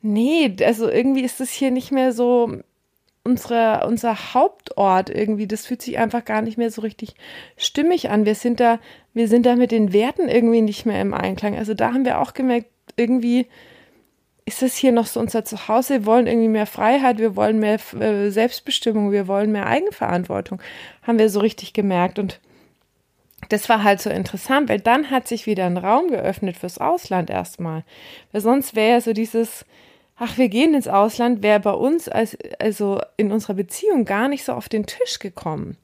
nee, 0.00 0.52
also 0.64 0.90
irgendwie 0.90 1.22
ist 1.22 1.40
es 1.40 1.52
hier 1.52 1.70
nicht 1.70 1.92
mehr 1.92 2.12
so 2.12 2.62
unsere, 3.24 3.86
unser 3.86 4.34
Hauptort 4.34 5.10
irgendwie. 5.10 5.46
Das 5.46 5.66
fühlt 5.66 5.82
sich 5.82 5.98
einfach 5.98 6.24
gar 6.24 6.42
nicht 6.42 6.58
mehr 6.58 6.70
so 6.70 6.82
richtig 6.82 7.14
stimmig 7.56 8.10
an. 8.10 8.26
Wir 8.26 8.34
sind 8.34 8.60
da, 8.60 8.80
wir 9.14 9.28
sind 9.28 9.46
da 9.46 9.56
mit 9.56 9.70
den 9.70 9.92
Werten 9.92 10.28
irgendwie 10.28 10.62
nicht 10.62 10.86
mehr 10.86 11.00
im 11.00 11.14
Einklang. 11.14 11.56
Also 11.56 11.74
da 11.74 11.92
haben 11.92 12.04
wir 12.04 12.20
auch 12.20 12.34
gemerkt, 12.34 12.70
irgendwie, 12.96 13.46
ist 14.44 14.62
das 14.62 14.74
hier 14.74 14.92
noch 14.92 15.06
so 15.06 15.20
unser 15.20 15.44
Zuhause? 15.44 15.94
Wir 15.94 16.06
wollen 16.06 16.26
irgendwie 16.26 16.48
mehr 16.48 16.66
Freiheit, 16.66 17.18
wir 17.18 17.36
wollen 17.36 17.60
mehr 17.60 17.78
äh, 18.00 18.30
Selbstbestimmung, 18.30 19.12
wir 19.12 19.28
wollen 19.28 19.52
mehr 19.52 19.66
Eigenverantwortung. 19.66 20.60
Haben 21.02 21.18
wir 21.18 21.28
so 21.30 21.40
richtig 21.40 21.72
gemerkt. 21.72 22.18
Und 22.18 22.40
das 23.48 23.68
war 23.68 23.84
halt 23.84 24.00
so 24.00 24.10
interessant, 24.10 24.68
weil 24.68 24.80
dann 24.80 25.10
hat 25.10 25.28
sich 25.28 25.46
wieder 25.46 25.66
ein 25.66 25.76
Raum 25.76 26.08
geöffnet 26.08 26.56
fürs 26.56 26.78
Ausland 26.78 27.30
erstmal. 27.30 27.84
Weil 28.32 28.40
sonst 28.40 28.74
wäre 28.74 28.90
ja 28.90 29.00
so 29.00 29.12
dieses, 29.12 29.64
ach, 30.16 30.38
wir 30.38 30.48
gehen 30.48 30.74
ins 30.74 30.88
Ausland, 30.88 31.42
wäre 31.42 31.60
bei 31.60 31.72
uns 31.72 32.08
als, 32.08 32.36
also 32.58 33.00
in 33.16 33.32
unserer 33.32 33.54
Beziehung 33.54 34.04
gar 34.04 34.28
nicht 34.28 34.44
so 34.44 34.52
auf 34.52 34.68
den 34.68 34.86
Tisch 34.86 35.18
gekommen. 35.18 35.76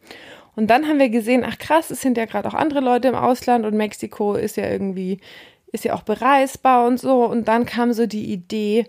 Und 0.56 0.68
dann 0.68 0.88
haben 0.88 0.99
wir 0.99 1.08
gesehen, 1.08 1.44
ach 1.47 1.58
krass, 1.58 1.90
es 1.90 2.00
sind 2.00 2.16
ja 2.16 2.25
gerade 2.25 2.49
auch 2.49 2.54
andere 2.54 2.80
Leute 2.80 3.08
im 3.08 3.14
Ausland 3.14 3.64
und 3.64 3.76
Mexiko 3.76 4.35
ist 4.35 4.56
ja 4.56 4.68
irgendwie 4.68 5.20
ist 5.73 5.85
ja 5.85 5.94
auch 5.94 6.02
bereisbar 6.02 6.87
und 6.87 6.99
so. 6.99 7.25
Und 7.25 7.49
dann 7.49 7.66
kam 7.66 7.92
so 7.92 8.06
die 8.06 8.32
Idee, 8.32 8.87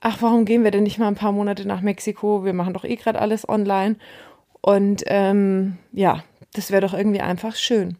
ach, 0.00 0.18
warum 0.20 0.44
gehen 0.44 0.64
wir 0.64 0.70
denn 0.70 0.82
nicht 0.82 0.98
mal 0.98 1.08
ein 1.08 1.14
paar 1.14 1.32
Monate 1.32 1.66
nach 1.66 1.80
Mexiko? 1.80 2.44
Wir 2.44 2.52
machen 2.52 2.74
doch 2.74 2.84
eh 2.84 2.96
gerade 2.96 3.18
alles 3.18 3.48
online. 3.48 3.96
Und 4.60 5.02
ähm, 5.06 5.78
ja, 5.92 6.22
das 6.54 6.70
wäre 6.70 6.82
doch 6.82 6.94
irgendwie 6.94 7.20
einfach 7.20 7.56
schön. 7.56 7.96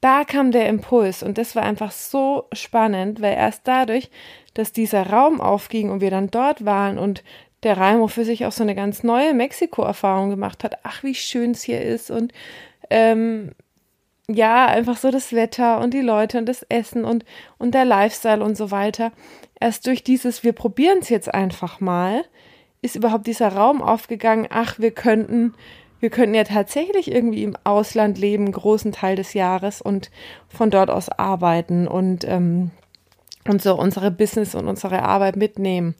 Da 0.00 0.24
kam 0.24 0.50
der 0.50 0.68
Impuls 0.68 1.22
und 1.22 1.38
das 1.38 1.56
war 1.56 1.62
einfach 1.62 1.90
so 1.90 2.44
spannend, 2.52 3.20
weil 3.22 3.34
erst 3.34 3.62
dadurch, 3.64 4.10
dass 4.54 4.72
dieser 4.72 5.10
Raum 5.10 5.40
aufging 5.40 5.90
und 5.90 6.00
wir 6.00 6.10
dann 6.10 6.30
dort 6.30 6.64
waren 6.64 6.98
und 6.98 7.24
der 7.62 7.78
Raimo 7.78 8.06
für 8.06 8.24
sich 8.24 8.44
auch 8.46 8.52
so 8.52 8.62
eine 8.62 8.74
ganz 8.74 9.02
neue 9.02 9.34
Mexiko-Erfahrung 9.34 10.30
gemacht 10.30 10.64
hat, 10.64 10.78
ach, 10.82 11.02
wie 11.02 11.14
schön 11.14 11.52
es 11.52 11.62
hier 11.62 11.80
ist 11.80 12.10
und 12.10 12.32
ähm, 12.90 13.52
ja, 14.28 14.66
einfach 14.66 14.96
so 14.96 15.10
das 15.10 15.32
Wetter 15.32 15.80
und 15.80 15.94
die 15.94 16.00
Leute 16.00 16.38
und 16.38 16.46
das 16.46 16.62
Essen 16.64 17.04
und, 17.04 17.24
und 17.58 17.74
der 17.74 17.84
Lifestyle 17.84 18.42
und 18.42 18.56
so 18.56 18.70
weiter. 18.70 19.12
Erst 19.60 19.86
durch 19.86 20.02
dieses, 20.02 20.42
wir 20.42 20.52
probieren 20.52 20.98
es 21.00 21.08
jetzt 21.08 21.32
einfach 21.32 21.80
mal, 21.80 22.24
ist 22.82 22.96
überhaupt 22.96 23.26
dieser 23.26 23.48
Raum 23.48 23.82
aufgegangen, 23.82 24.46
ach, 24.50 24.78
wir 24.78 24.90
könnten, 24.90 25.54
wir 26.00 26.10
könnten 26.10 26.34
ja 26.34 26.44
tatsächlich 26.44 27.10
irgendwie 27.10 27.42
im 27.42 27.56
Ausland 27.64 28.18
leben, 28.18 28.50
großen 28.50 28.92
Teil 28.92 29.16
des 29.16 29.34
Jahres 29.34 29.80
und 29.80 30.10
von 30.48 30.70
dort 30.70 30.90
aus 30.90 31.08
arbeiten 31.08 31.88
und, 31.88 32.24
ähm, 32.24 32.70
und 33.48 33.62
so 33.62 33.78
unsere 33.78 34.10
Business 34.10 34.54
und 34.54 34.68
unsere 34.68 35.02
Arbeit 35.02 35.36
mitnehmen. 35.36 35.94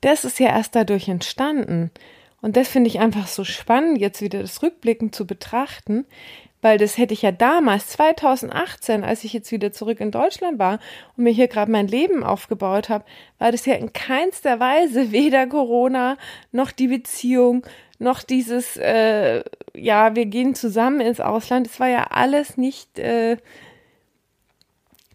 Das 0.00 0.24
ist 0.24 0.38
ja 0.38 0.48
erst 0.48 0.74
dadurch 0.74 1.08
entstanden. 1.08 1.90
Und 2.40 2.56
das 2.56 2.68
finde 2.68 2.88
ich 2.88 3.00
einfach 3.00 3.26
so 3.26 3.44
spannend, 3.44 3.98
jetzt 3.98 4.22
wieder 4.22 4.40
das 4.40 4.62
Rückblicken 4.62 5.12
zu 5.12 5.26
betrachten, 5.26 6.06
weil 6.60 6.78
das 6.78 6.98
hätte 6.98 7.14
ich 7.14 7.22
ja 7.22 7.32
damals, 7.32 7.88
2018, 7.88 9.04
als 9.04 9.24
ich 9.24 9.32
jetzt 9.32 9.52
wieder 9.52 9.72
zurück 9.72 10.00
in 10.00 10.10
Deutschland 10.10 10.58
war 10.58 10.80
und 11.16 11.24
mir 11.24 11.32
hier 11.32 11.48
gerade 11.48 11.70
mein 11.70 11.86
Leben 11.86 12.24
aufgebaut 12.24 12.88
habe, 12.88 13.04
war 13.38 13.52
das 13.52 13.66
ja 13.66 13.74
in 13.74 13.92
keinster 13.92 14.58
Weise 14.58 15.12
weder 15.12 15.46
Corona 15.46 16.16
noch 16.50 16.72
die 16.72 16.88
Beziehung 16.88 17.64
noch 17.98 18.22
dieses, 18.22 18.76
äh, 18.76 19.42
ja, 19.74 20.14
wir 20.14 20.26
gehen 20.26 20.54
zusammen 20.54 21.00
ins 21.00 21.20
Ausland. 21.20 21.66
Es 21.66 21.80
war 21.80 21.88
ja 21.88 22.04
alles 22.10 22.56
nicht 22.56 22.98
äh, 22.98 23.36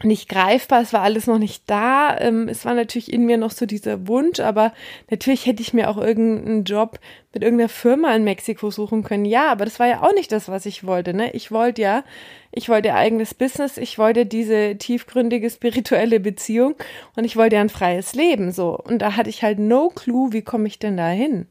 nicht 0.04 0.28
greifbar, 0.28 0.82
es 0.82 0.94
war 0.94 1.02
alles 1.02 1.28
noch 1.28 1.38
nicht 1.38 1.70
da. 1.70 2.18
Ähm, 2.20 2.48
es 2.50 2.66
war 2.66 2.74
natürlich 2.74 3.12
in 3.12 3.26
mir 3.26 3.38
noch 3.38 3.52
so 3.52 3.66
dieser 3.66 4.08
Wunsch, 4.08 4.40
aber 4.40 4.74
natürlich 5.10 5.46
hätte 5.46 5.62
ich 5.62 5.74
mir 5.74 5.90
auch 5.90 5.98
irgendeinen 5.98 6.64
Job 6.64 7.00
mit 7.34 7.44
irgendeiner 7.44 7.70
Firma 7.70 8.14
in 8.16 8.24
Mexiko 8.24 8.70
suchen 8.72 9.04
können. 9.04 9.26
Ja, 9.26 9.52
aber 9.52 9.66
das 9.66 9.80
war 9.80 9.88
ja 9.88 10.02
auch 10.02 10.14
nicht 10.14 10.32
das, 10.32 10.50
was 10.50 10.66
ich 10.66 10.86
wollte. 10.86 11.14
Ne? 11.14 11.32
Ich 11.34 11.52
wollte 11.52 11.82
ja, 11.82 12.04
ich 12.52 12.70
wollte 12.70 12.94
eigenes 12.94 13.34
Business, 13.34 13.78
ich 13.78 13.98
wollte 13.98 14.26
diese 14.26 14.78
tiefgründige 14.78 15.50
spirituelle 15.50 16.20
Beziehung 16.20 16.76
und 17.16 17.24
ich 17.24 17.38
wollte 17.38 17.56
ja 17.56 17.62
ein 17.62 17.70
freies 17.70 18.14
Leben. 18.14 18.52
So 18.52 18.78
und 18.78 19.00
da 19.02 19.16
hatte 19.16 19.30
ich 19.30 19.44
halt 19.44 19.60
no 19.60 19.90
clue, 19.90 20.34
wie 20.34 20.42
komme 20.42 20.68
ich 20.68 20.80
denn 20.80 20.98
da 20.98 21.10
hin? 21.10 21.48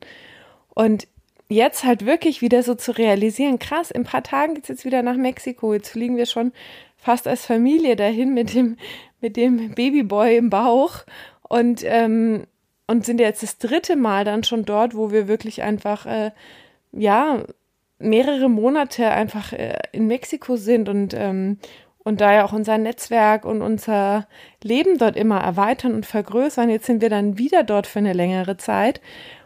Und 0.74 1.06
jetzt 1.48 1.84
halt 1.84 2.06
wirklich 2.06 2.40
wieder 2.40 2.62
so 2.62 2.74
zu 2.74 2.96
realisieren, 2.96 3.58
krass, 3.58 3.90
in 3.90 4.02
ein 4.02 4.06
paar 4.06 4.22
Tagen 4.22 4.54
geht's 4.54 4.68
jetzt 4.68 4.84
wieder 4.84 5.02
nach 5.02 5.16
Mexiko. 5.16 5.74
Jetzt 5.74 5.90
fliegen 5.90 6.16
wir 6.16 6.26
schon 6.26 6.52
fast 6.96 7.26
als 7.26 7.46
Familie 7.46 7.96
dahin 7.96 8.32
mit 8.32 8.54
dem, 8.54 8.76
mit 9.20 9.36
dem 9.36 9.74
Babyboy 9.74 10.36
im 10.36 10.50
Bauch 10.50 11.04
und, 11.42 11.82
ähm, 11.84 12.46
und 12.86 13.04
sind 13.04 13.20
jetzt 13.20 13.42
das 13.42 13.58
dritte 13.58 13.96
Mal 13.96 14.24
dann 14.24 14.44
schon 14.44 14.64
dort, 14.64 14.94
wo 14.94 15.10
wir 15.10 15.28
wirklich 15.28 15.62
einfach, 15.62 16.06
äh, 16.06 16.30
ja, 16.92 17.44
mehrere 17.98 18.48
Monate 18.48 19.10
einfach 19.10 19.52
äh, 19.52 19.78
in 19.92 20.06
Mexiko 20.06 20.56
sind 20.56 20.88
und, 20.88 21.14
ähm, 21.14 21.58
und 22.04 22.20
da 22.20 22.32
ja 22.32 22.44
auch 22.44 22.52
unser 22.52 22.78
Netzwerk 22.78 23.44
und 23.44 23.62
unser 23.62 24.26
Leben 24.62 24.98
dort 24.98 25.16
immer 25.16 25.40
erweitern 25.40 25.94
und 25.94 26.04
vergrößern. 26.04 26.68
Jetzt 26.68 26.86
sind 26.86 27.00
wir 27.00 27.10
dann 27.10 27.38
wieder 27.38 27.62
dort 27.62 27.86
für 27.86 28.00
eine 28.00 28.12
längere 28.12 28.56
Zeit. 28.56 29.00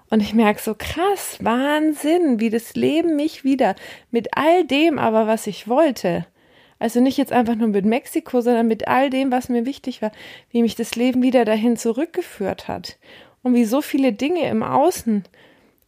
Und 0.08 0.20
ich 0.20 0.34
merke 0.34 0.60
so 0.60 0.74
krass, 0.78 1.38
Wahnsinn, 1.40 2.38
wie 2.38 2.50
das 2.50 2.74
Leben 2.74 3.16
mich 3.16 3.44
wieder 3.44 3.74
mit 4.10 4.36
all 4.36 4.64
dem 4.64 4.98
aber, 4.98 5.26
was 5.26 5.46
ich 5.46 5.68
wollte, 5.68 6.26
also 6.78 7.00
nicht 7.00 7.16
jetzt 7.16 7.32
einfach 7.32 7.54
nur 7.54 7.68
mit 7.68 7.86
Mexiko, 7.86 8.40
sondern 8.40 8.68
mit 8.68 8.86
all 8.86 9.10
dem, 9.10 9.32
was 9.32 9.48
mir 9.48 9.64
wichtig 9.64 10.02
war, 10.02 10.12
wie 10.50 10.62
mich 10.62 10.74
das 10.74 10.94
Leben 10.94 11.22
wieder 11.22 11.44
dahin 11.44 11.76
zurückgeführt 11.76 12.68
hat 12.68 12.98
und 13.42 13.54
wie 13.54 13.64
so 13.64 13.80
viele 13.80 14.12
Dinge 14.12 14.48
im 14.48 14.62
Außen 14.62 15.24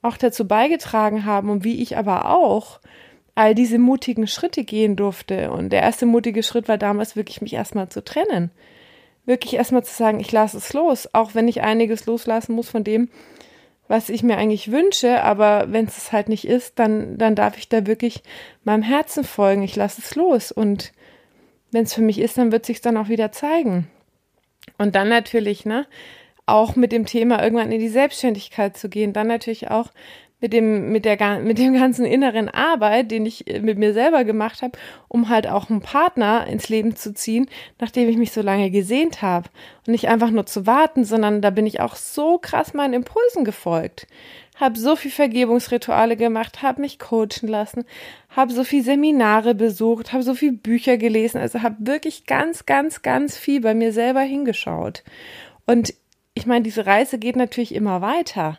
auch 0.00 0.16
dazu 0.16 0.46
beigetragen 0.48 1.24
haben 1.24 1.50
und 1.50 1.64
wie 1.64 1.82
ich 1.82 1.96
aber 1.96 2.30
auch 2.30 2.80
all 3.34 3.54
diese 3.54 3.78
mutigen 3.78 4.26
Schritte 4.26 4.64
gehen 4.64 4.96
durfte. 4.96 5.50
Und 5.52 5.70
der 5.70 5.82
erste 5.82 6.06
mutige 6.06 6.42
Schritt 6.42 6.68
war 6.68 6.78
damals 6.78 7.16
wirklich, 7.16 7.40
mich 7.40 7.52
erstmal 7.52 7.88
zu 7.88 8.02
trennen. 8.02 8.50
Wirklich 9.26 9.54
erstmal 9.54 9.84
zu 9.84 9.94
sagen, 9.94 10.20
ich 10.20 10.32
lasse 10.32 10.56
es 10.56 10.72
los, 10.72 11.08
auch 11.12 11.34
wenn 11.34 11.48
ich 11.48 11.60
einiges 11.60 12.06
loslassen 12.06 12.54
muss 12.54 12.70
von 12.70 12.82
dem, 12.82 13.10
was 13.88 14.10
ich 14.10 14.22
mir 14.22 14.36
eigentlich 14.36 14.70
wünsche, 14.70 15.22
aber 15.22 15.72
wenn 15.72 15.86
es 15.86 16.12
halt 16.12 16.28
nicht 16.28 16.46
ist, 16.46 16.78
dann, 16.78 17.18
dann 17.18 17.34
darf 17.34 17.56
ich 17.56 17.68
da 17.68 17.86
wirklich 17.86 18.22
meinem 18.64 18.82
Herzen 18.82 19.24
folgen. 19.24 19.62
Ich 19.62 19.76
lasse 19.76 20.02
es 20.02 20.14
los 20.14 20.52
und 20.52 20.92
wenn 21.72 21.84
es 21.84 21.94
für 21.94 22.02
mich 22.02 22.18
ist, 22.18 22.38
dann 22.38 22.52
wird 22.52 22.66
sich 22.66 22.80
dann 22.80 22.96
auch 22.96 23.08
wieder 23.08 23.32
zeigen. 23.32 23.88
Und 24.76 24.94
dann 24.94 25.08
natürlich, 25.08 25.64
ne, 25.64 25.86
auch 26.46 26.76
mit 26.76 26.92
dem 26.92 27.06
Thema 27.06 27.42
irgendwann 27.42 27.72
in 27.72 27.80
die 27.80 27.88
Selbstständigkeit 27.88 28.76
zu 28.76 28.88
gehen, 28.88 29.12
dann 29.12 29.26
natürlich 29.26 29.70
auch 29.70 29.90
mit 30.40 30.52
dem, 30.52 30.92
mit 30.92 31.04
der, 31.04 31.40
mit 31.40 31.58
dem 31.58 31.74
ganzen 31.74 32.04
inneren 32.04 32.48
Arbeit, 32.48 33.10
den 33.10 33.26
ich 33.26 33.48
äh, 33.48 33.60
mit 33.60 33.78
mir 33.78 33.92
selber 33.92 34.24
gemacht 34.24 34.62
habe, 34.62 34.78
um 35.08 35.28
halt 35.28 35.48
auch 35.48 35.68
einen 35.68 35.80
Partner 35.80 36.46
ins 36.46 36.68
Leben 36.68 36.94
zu 36.94 37.12
ziehen, 37.12 37.48
nachdem 37.80 38.08
ich 38.08 38.16
mich 38.16 38.32
so 38.32 38.40
lange 38.40 38.70
gesehnt 38.70 39.20
habe. 39.22 39.48
Und 39.86 39.92
nicht 39.92 40.08
einfach 40.08 40.30
nur 40.30 40.46
zu 40.46 40.66
warten, 40.66 41.04
sondern 41.04 41.42
da 41.42 41.50
bin 41.50 41.66
ich 41.66 41.80
auch 41.80 41.96
so 41.96 42.38
krass 42.38 42.74
meinen 42.74 42.94
Impulsen 42.94 43.44
gefolgt. 43.44 44.06
Hab 44.56 44.76
so 44.76 44.96
viel 44.96 45.12
Vergebungsrituale 45.12 46.16
gemacht, 46.16 46.62
hab 46.62 46.78
mich 46.78 46.98
coachen 46.98 47.48
lassen, 47.48 47.84
hab 48.30 48.50
so 48.50 48.64
viel 48.64 48.82
Seminare 48.82 49.54
besucht, 49.54 50.12
hab 50.12 50.22
so 50.22 50.34
viel 50.34 50.52
Bücher 50.52 50.96
gelesen, 50.96 51.38
also 51.40 51.62
hab 51.62 51.74
wirklich 51.78 52.26
ganz, 52.26 52.66
ganz, 52.66 53.02
ganz 53.02 53.36
viel 53.36 53.60
bei 53.60 53.74
mir 53.74 53.92
selber 53.92 54.20
hingeschaut. 54.20 55.04
Und 55.66 55.94
ich 56.34 56.46
meine, 56.46 56.62
diese 56.62 56.86
Reise 56.86 57.18
geht 57.18 57.36
natürlich 57.36 57.74
immer 57.74 58.00
weiter. 58.00 58.58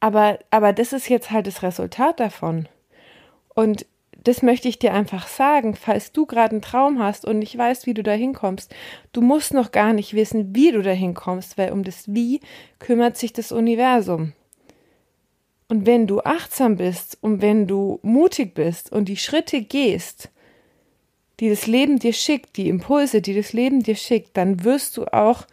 Aber, 0.00 0.38
aber 0.50 0.72
das 0.72 0.92
ist 0.92 1.08
jetzt 1.08 1.30
halt 1.30 1.46
das 1.46 1.62
Resultat 1.62 2.20
davon. 2.20 2.68
Und 3.54 3.86
das 4.24 4.42
möchte 4.42 4.68
ich 4.68 4.78
dir 4.78 4.92
einfach 4.94 5.26
sagen, 5.26 5.74
falls 5.74 6.12
du 6.12 6.26
gerade 6.26 6.52
einen 6.52 6.62
Traum 6.62 6.98
hast 6.98 7.24
und 7.24 7.38
nicht 7.38 7.56
weißt, 7.56 7.86
wie 7.86 7.94
du 7.94 8.02
da 8.02 8.12
hinkommst. 8.12 8.74
Du 9.12 9.20
musst 9.22 9.54
noch 9.54 9.72
gar 9.72 9.92
nicht 9.92 10.14
wissen, 10.14 10.54
wie 10.54 10.72
du 10.72 10.82
da 10.82 10.90
hinkommst, 10.90 11.56
weil 11.56 11.72
um 11.72 11.84
das 11.84 12.12
Wie 12.12 12.40
kümmert 12.78 13.16
sich 13.16 13.32
das 13.32 13.52
Universum. 13.52 14.32
Und 15.68 15.86
wenn 15.86 16.06
du 16.06 16.20
achtsam 16.20 16.76
bist 16.76 17.18
und 17.20 17.42
wenn 17.42 17.66
du 17.66 18.00
mutig 18.02 18.54
bist 18.54 18.90
und 18.92 19.06
die 19.08 19.16
Schritte 19.16 19.62
gehst, 19.62 20.30
die 21.40 21.50
das 21.50 21.66
Leben 21.66 21.98
dir 21.98 22.12
schickt, 22.12 22.56
die 22.56 22.68
Impulse, 22.68 23.22
die 23.22 23.34
das 23.34 23.52
Leben 23.52 23.82
dir 23.82 23.96
schickt, 23.96 24.36
dann 24.36 24.64
wirst 24.64 24.96
du 24.96 25.06
auch 25.06 25.46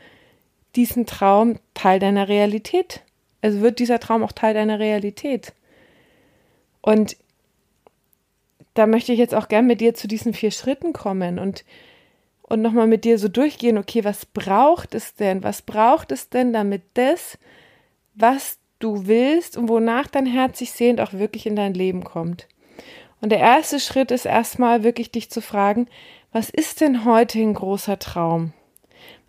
diesen 0.76 1.06
Traum 1.06 1.60
Teil 1.74 2.00
deiner 2.00 2.28
Realität 2.28 3.05
also 3.46 3.62
wird 3.62 3.78
dieser 3.78 4.00
Traum 4.00 4.24
auch 4.24 4.32
Teil 4.32 4.56
deiner 4.56 4.80
Realität. 4.80 5.54
Und 6.82 7.16
da 8.74 8.88
möchte 8.88 9.14
ich 9.14 9.20
jetzt 9.20 9.36
auch 9.36 9.48
gern 9.48 9.68
mit 9.68 9.82
dir 9.82 9.94
zu 9.94 10.08
diesen 10.08 10.34
vier 10.34 10.50
Schritten 10.50 10.94
kommen 10.94 11.38
und, 11.38 11.64
und 12.42 12.64
nochmal 12.64 12.88
mit 12.88 13.06
dir 13.06 13.20
so 13.20 13.28
durchgehen, 13.28 13.78
okay, 13.78 14.04
was 14.04 14.26
braucht 14.26 14.96
es 14.96 15.14
denn? 15.14 15.44
Was 15.44 15.62
braucht 15.62 16.12
es 16.12 16.30
denn, 16.30 16.54
damit 16.54 16.82
das, 16.96 17.38
was 18.16 18.58
du 18.80 19.06
willst 19.06 19.58
und 19.58 19.70
wonach 19.70 20.08
dein 20.08 20.26
Herz 20.26 20.58
sich 20.58 20.72
sehnt, 20.72 21.00
auch 21.00 21.14
wirklich 21.14 21.46
in 21.46 21.56
dein 21.56 21.76
Leben 21.76 22.04
kommt? 22.04 22.48
Und 23.22 23.30
der 23.30 23.40
erste 23.40 23.80
Schritt 23.80 24.10
ist 24.10 24.26
erstmal 24.26 24.84
wirklich 24.84 25.12
dich 25.12 25.30
zu 25.30 25.40
fragen, 25.40 25.88
was 26.32 26.50
ist 26.50 26.82
denn 26.82 27.06
heute 27.06 27.38
ein 27.40 27.54
großer 27.54 28.00
Traum? 28.00 28.54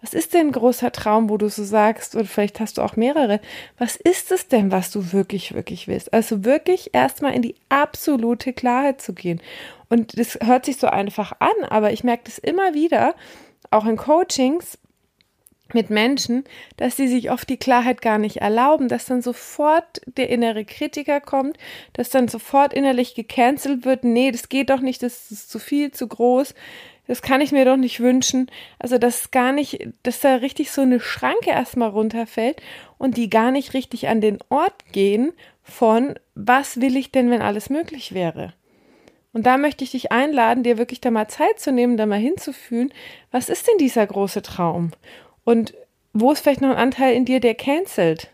Was 0.07 0.15
ist 0.15 0.35
denn 0.35 0.47
ein 0.47 0.53
großer 0.53 0.93
Traum, 0.93 1.29
wo 1.29 1.37
du 1.37 1.49
so 1.49 1.65
sagst, 1.65 2.15
oder 2.15 2.27
vielleicht 2.27 2.61
hast 2.61 2.79
du 2.79 2.83
auch 2.83 2.95
mehrere, 2.95 3.41
was 3.77 3.97
ist 3.97 4.31
es 4.31 4.47
denn, 4.47 4.71
was 4.71 4.93
du 4.93 5.13
wirklich, 5.13 5.53
wirklich 5.53 5.89
willst? 5.89 6.15
Also 6.15 6.45
wirklich 6.45 6.95
erstmal 6.95 7.35
in 7.35 7.43
die 7.43 7.57
absolute 7.71 8.53
Klarheit 8.53 9.03
zu 9.03 9.15
gehen. 9.15 9.43
Und 9.89 10.17
das 10.17 10.39
hört 10.45 10.65
sich 10.65 10.77
so 10.77 10.87
einfach 10.87 11.33
an, 11.41 11.65
aber 11.69 11.93
ich 11.93 12.05
merke 12.05 12.23
das 12.27 12.39
immer 12.39 12.73
wieder, 12.73 13.17
auch 13.73 13.85
in 13.85 13.97
Coachings, 13.97 14.79
mit 15.73 15.91
Menschen, 15.91 16.45
dass 16.77 16.97
sie 16.97 17.09
sich 17.09 17.33
oft 17.33 17.49
die 17.49 17.57
Klarheit 17.57 18.01
gar 18.01 18.19
nicht 18.19 18.37
erlauben, 18.37 18.87
dass 18.87 19.07
dann 19.07 19.21
sofort 19.21 20.01
der 20.07 20.29
innere 20.31 20.65
Kritiker 20.65 21.21
kommt, 21.21 21.59
dass 21.95 22.11
dann 22.11 22.29
sofort 22.29 22.73
innerlich 22.73 23.17
gecancelt 23.17 23.85
wird, 23.85 24.05
nee, 24.05 24.31
das 24.31 24.49
geht 24.49 24.71
doch 24.71 24.79
nicht, 24.79 25.03
das 25.03 25.33
ist 25.33 25.51
zu 25.51 25.59
viel, 25.59 25.91
zu 25.91 26.07
groß, 26.07 26.55
das 27.07 27.23
kann 27.23 27.41
ich 27.41 27.53
mir 27.53 27.65
doch 27.65 27.77
nicht 27.77 28.01
wünschen. 28.01 28.51
Also, 28.79 28.99
dass 28.99 29.31
gar 29.31 29.53
nicht, 29.53 29.89
dass 30.03 30.21
da 30.21 30.37
richtig 30.37 30.71
so 30.71 30.83
eine 30.83 31.01
Schranke 31.01 31.51
erstmal 31.51 31.91
runterfällt 31.91 32.61
und 32.99 33.17
die 33.17 33.31
gar 33.31 33.51
nicht 33.51 33.75
richtig 33.75 34.09
an 34.09 34.21
den 34.21 34.39
Ort 34.49 34.93
gehen 34.93 35.33
von, 35.63 36.19
was 36.35 36.81
will 36.81 36.97
ich 36.97 37.13
denn, 37.13 37.31
wenn 37.31 37.43
alles 37.43 37.71
möglich 37.71 38.15
wäre? 38.15 38.55
Und 39.33 39.45
da 39.45 39.59
möchte 39.59 39.85
ich 39.85 39.91
dich 39.91 40.13
einladen, 40.13 40.63
dir 40.63 40.79
wirklich 40.79 41.01
da 41.01 41.11
mal 41.11 41.29
Zeit 41.29 41.61
zu 41.61 41.71
nehmen, 41.71 41.97
da 41.97 42.07
mal 42.07 42.19
hinzufühlen, 42.19 42.93
was 43.31 43.49
ist 43.51 43.69
denn 43.69 43.77
dieser 43.79 44.07
große 44.07 44.43
Traum? 44.43 44.93
Und 45.45 45.75
wo 46.15 46.33
ist 46.33 46.41
vielleicht 46.41 46.63
noch 46.63 46.71
ein 46.71 46.77
Anteil 46.77 47.15
in 47.15 47.27
dir, 47.27 47.41
der 47.41 47.55
cancelt? 47.55 48.31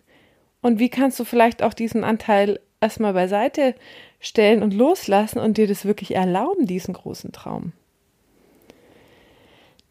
Und 0.61 0.79
wie 0.79 0.88
kannst 0.88 1.19
du 1.19 1.25
vielleicht 1.25 1.62
auch 1.62 1.75
diesen 1.75 2.05
Anteil 2.05 2.61
erstmal 2.81 3.14
beiseite 3.14 3.75
stellen 4.21 4.62
und 4.62 4.73
loslassen 4.73 5.41
und 5.41 5.59
dir 5.59 5.67
das 5.67 5.85
wirklich 5.85 6.14
erlauben, 6.14 6.67
diesen 6.67 6.95
großen 6.95 7.33
Traum? 7.33 7.73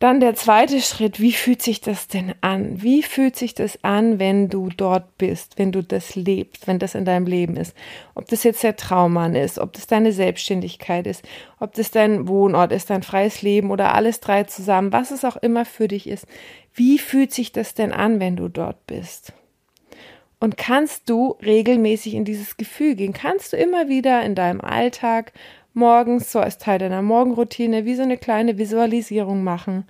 Dann 0.02 0.20
der 0.20 0.34
zweite 0.34 0.82
Schritt, 0.82 1.20
wie 1.20 1.32
fühlt 1.32 1.62
sich 1.62 1.80
das 1.80 2.08
denn 2.08 2.34
an? 2.42 2.82
Wie 2.82 3.04
fühlt 3.04 3.36
sich 3.36 3.54
das 3.54 3.84
an, 3.84 4.18
wenn 4.18 4.50
du 4.50 4.70
dort 4.76 5.20
bist, 5.20 5.60
wenn 5.60 5.72
du 5.72 5.84
das 5.84 6.16
lebst, 6.16 6.66
wenn 6.66 6.80
das 6.80 6.96
in 6.96 7.06
deinem 7.06 7.28
Leben 7.28 7.56
ist? 7.56 7.76
Ob 8.16 8.28
das 8.28 8.44
jetzt 8.44 8.64
der 8.64 8.76
Traummann 8.76 9.36
ist, 9.36 9.60
ob 9.60 9.74
das 9.74 9.86
deine 9.86 10.12
Selbstständigkeit 10.12 11.06
ist, 11.06 11.24
ob 11.60 11.76
das 11.76 11.92
dein 11.92 12.28
Wohnort 12.28 12.72
ist, 12.72 12.90
dein 12.90 13.04
freies 13.04 13.44
Leben 13.44 13.70
oder 13.70 13.94
alles 13.94 14.22
drei 14.22 14.44
zusammen, 14.46 14.92
was 14.92 15.12
es 15.12 15.24
auch 15.24 15.38
immer 15.38 15.66
für 15.66 15.88
dich 15.88 16.10
ist. 16.10 16.26
Wie 16.74 16.98
fühlt 16.98 17.32
sich 17.32 17.52
das 17.52 17.76
denn 17.76 17.92
an, 17.92 18.20
wenn 18.20 18.36
du 18.36 18.48
dort 18.48 18.88
bist? 18.88 19.34
Und 20.40 20.58
kannst 20.58 21.12
du 21.12 21.36
regelmäßig 21.46 22.16
in 22.16 22.26
dieses 22.26 22.58
Gefühl 22.58 22.96
gehen? 22.96 23.14
Kannst 23.14 23.54
du 23.54 23.58
immer 23.58 23.88
wieder 23.88 24.24
in 24.24 24.34
deinem 24.34 24.62
Alltag 24.62 25.32
morgens 25.74 26.32
so 26.32 26.40
als 26.40 26.58
Teil 26.58 26.80
deiner 26.80 27.02
Morgenroutine 27.02 27.86
wie 27.86 27.96
so 27.96 28.04
eine 28.04 28.18
kleine 28.18 28.58
Visualisierung 28.58 29.44
machen 29.44 29.86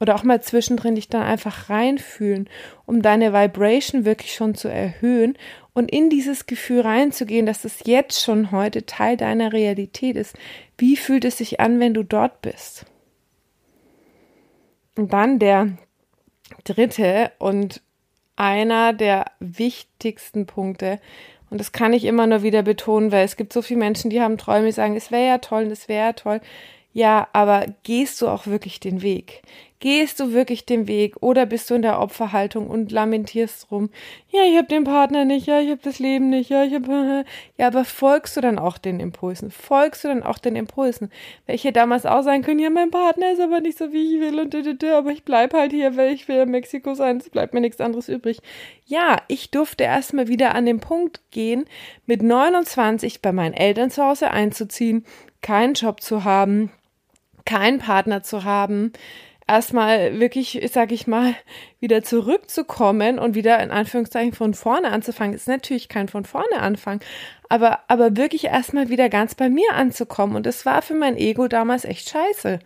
oder 0.00 0.14
auch 0.14 0.24
mal 0.24 0.42
zwischendrin 0.42 0.94
dich 0.94 1.08
dann 1.08 1.22
einfach 1.22 1.70
reinfühlen, 1.70 2.48
um 2.84 3.02
deine 3.02 3.32
Vibration 3.32 4.04
wirklich 4.04 4.34
schon 4.34 4.54
zu 4.54 4.68
erhöhen 4.68 5.36
und 5.72 5.90
in 5.90 6.10
dieses 6.10 6.46
Gefühl 6.46 6.80
reinzugehen, 6.82 7.46
dass 7.46 7.64
es 7.64 7.80
jetzt 7.84 8.22
schon 8.22 8.50
heute 8.50 8.86
Teil 8.86 9.16
deiner 9.16 9.52
Realität 9.52 10.16
ist. 10.16 10.36
Wie 10.78 10.96
fühlt 10.96 11.24
es 11.24 11.38
sich 11.38 11.60
an, 11.60 11.80
wenn 11.80 11.94
du 11.94 12.02
dort 12.02 12.42
bist? 12.42 12.86
Und 14.96 15.12
dann 15.12 15.38
der 15.38 15.76
dritte 16.64 17.32
und 17.38 17.82
einer 18.36 18.92
der 18.92 19.26
wichtigsten 19.40 20.46
Punkte, 20.46 21.00
und 21.50 21.58
das 21.58 21.72
kann 21.72 21.92
ich 21.92 22.04
immer 22.04 22.26
nur 22.26 22.42
wieder 22.42 22.62
betonen, 22.62 23.12
weil 23.12 23.24
es 23.24 23.36
gibt 23.36 23.52
so 23.52 23.62
viele 23.62 23.78
Menschen, 23.78 24.10
die 24.10 24.20
haben 24.20 24.38
Träume, 24.38 24.66
die 24.66 24.72
sagen, 24.72 24.96
es 24.96 25.10
wäre 25.10 25.26
ja 25.26 25.38
toll, 25.38 25.64
es 25.64 25.88
wäre 25.88 26.06
ja 26.06 26.12
toll. 26.12 26.40
Ja, 26.92 27.28
aber 27.32 27.66
gehst 27.82 28.22
du 28.22 28.28
auch 28.28 28.46
wirklich 28.46 28.80
den 28.80 29.02
Weg? 29.02 29.42
Gehst 29.86 30.18
du 30.18 30.32
wirklich 30.32 30.66
den 30.66 30.88
Weg 30.88 31.22
oder 31.22 31.46
bist 31.46 31.70
du 31.70 31.76
in 31.76 31.82
der 31.82 32.00
Opferhaltung 32.00 32.66
und 32.66 32.90
lamentierst 32.90 33.70
rum? 33.70 33.90
Ja, 34.30 34.40
ich 34.42 34.56
habe 34.56 34.66
den 34.66 34.82
Partner 34.82 35.24
nicht, 35.24 35.46
ja, 35.46 35.60
ich 35.60 35.70
habe 35.70 35.80
das 35.80 36.00
Leben 36.00 36.28
nicht, 36.28 36.50
ja, 36.50 36.64
ich 36.64 36.74
habe 36.74 37.24
ja, 37.56 37.68
aber 37.68 37.84
folgst 37.84 38.36
du 38.36 38.40
dann 38.40 38.58
auch 38.58 38.78
den 38.78 38.98
Impulsen? 38.98 39.52
Folgst 39.52 40.02
du 40.02 40.08
dann 40.08 40.24
auch 40.24 40.38
den 40.38 40.56
Impulsen, 40.56 41.12
welche 41.46 41.70
damals 41.70 42.04
auch 42.04 42.22
sein 42.22 42.42
können, 42.42 42.58
ja, 42.58 42.68
mein 42.68 42.90
Partner 42.90 43.30
ist 43.30 43.40
aber 43.40 43.60
nicht 43.60 43.78
so 43.78 43.92
wie 43.92 44.16
ich 44.16 44.20
will 44.20 44.40
und 44.40 44.84
aber 44.84 45.12
ich 45.12 45.24
bleib 45.24 45.54
halt 45.54 45.70
hier, 45.70 45.96
weil 45.96 46.12
ich 46.12 46.26
will 46.26 46.38
in 46.38 46.50
Mexiko 46.50 46.94
sein, 46.94 47.18
es 47.18 47.30
bleibt 47.30 47.54
mir 47.54 47.60
nichts 47.60 47.80
anderes 47.80 48.08
übrig. 48.08 48.40
Ja, 48.86 49.18
ich 49.28 49.52
durfte 49.52 49.84
erstmal 49.84 50.26
wieder 50.26 50.56
an 50.56 50.66
den 50.66 50.80
Punkt 50.80 51.20
gehen, 51.30 51.64
mit 52.06 52.24
29 52.24 53.22
bei 53.22 53.30
meinen 53.30 53.54
Eltern 53.54 53.92
zu 53.92 54.02
Hause 54.02 54.32
einzuziehen, 54.32 55.04
keinen 55.42 55.74
Job 55.74 56.00
zu 56.00 56.24
haben, 56.24 56.72
keinen 57.44 57.78
Partner 57.78 58.24
zu 58.24 58.42
haben, 58.42 58.92
erstmal 59.46 60.18
wirklich, 60.18 60.60
sag 60.72 60.92
ich 60.92 61.06
mal, 61.06 61.34
wieder 61.80 62.02
zurückzukommen 62.02 63.18
und 63.18 63.34
wieder 63.34 63.62
in 63.62 63.70
Anführungszeichen 63.70 64.32
von 64.32 64.54
vorne 64.54 64.90
anzufangen, 64.90 65.34
ist 65.34 65.48
natürlich 65.48 65.88
kein 65.88 66.08
von 66.08 66.24
vorne 66.24 66.60
anfangen, 66.60 67.00
aber, 67.48 67.80
aber 67.88 68.16
wirklich 68.16 68.46
erstmal 68.46 68.88
wieder 68.88 69.08
ganz 69.08 69.34
bei 69.34 69.48
mir 69.48 69.72
anzukommen. 69.74 70.36
Und 70.36 70.46
das 70.46 70.66
war 70.66 70.82
für 70.82 70.94
mein 70.94 71.16
Ego 71.16 71.48
damals 71.48 71.84
echt 71.84 72.10
scheiße. 72.10 72.58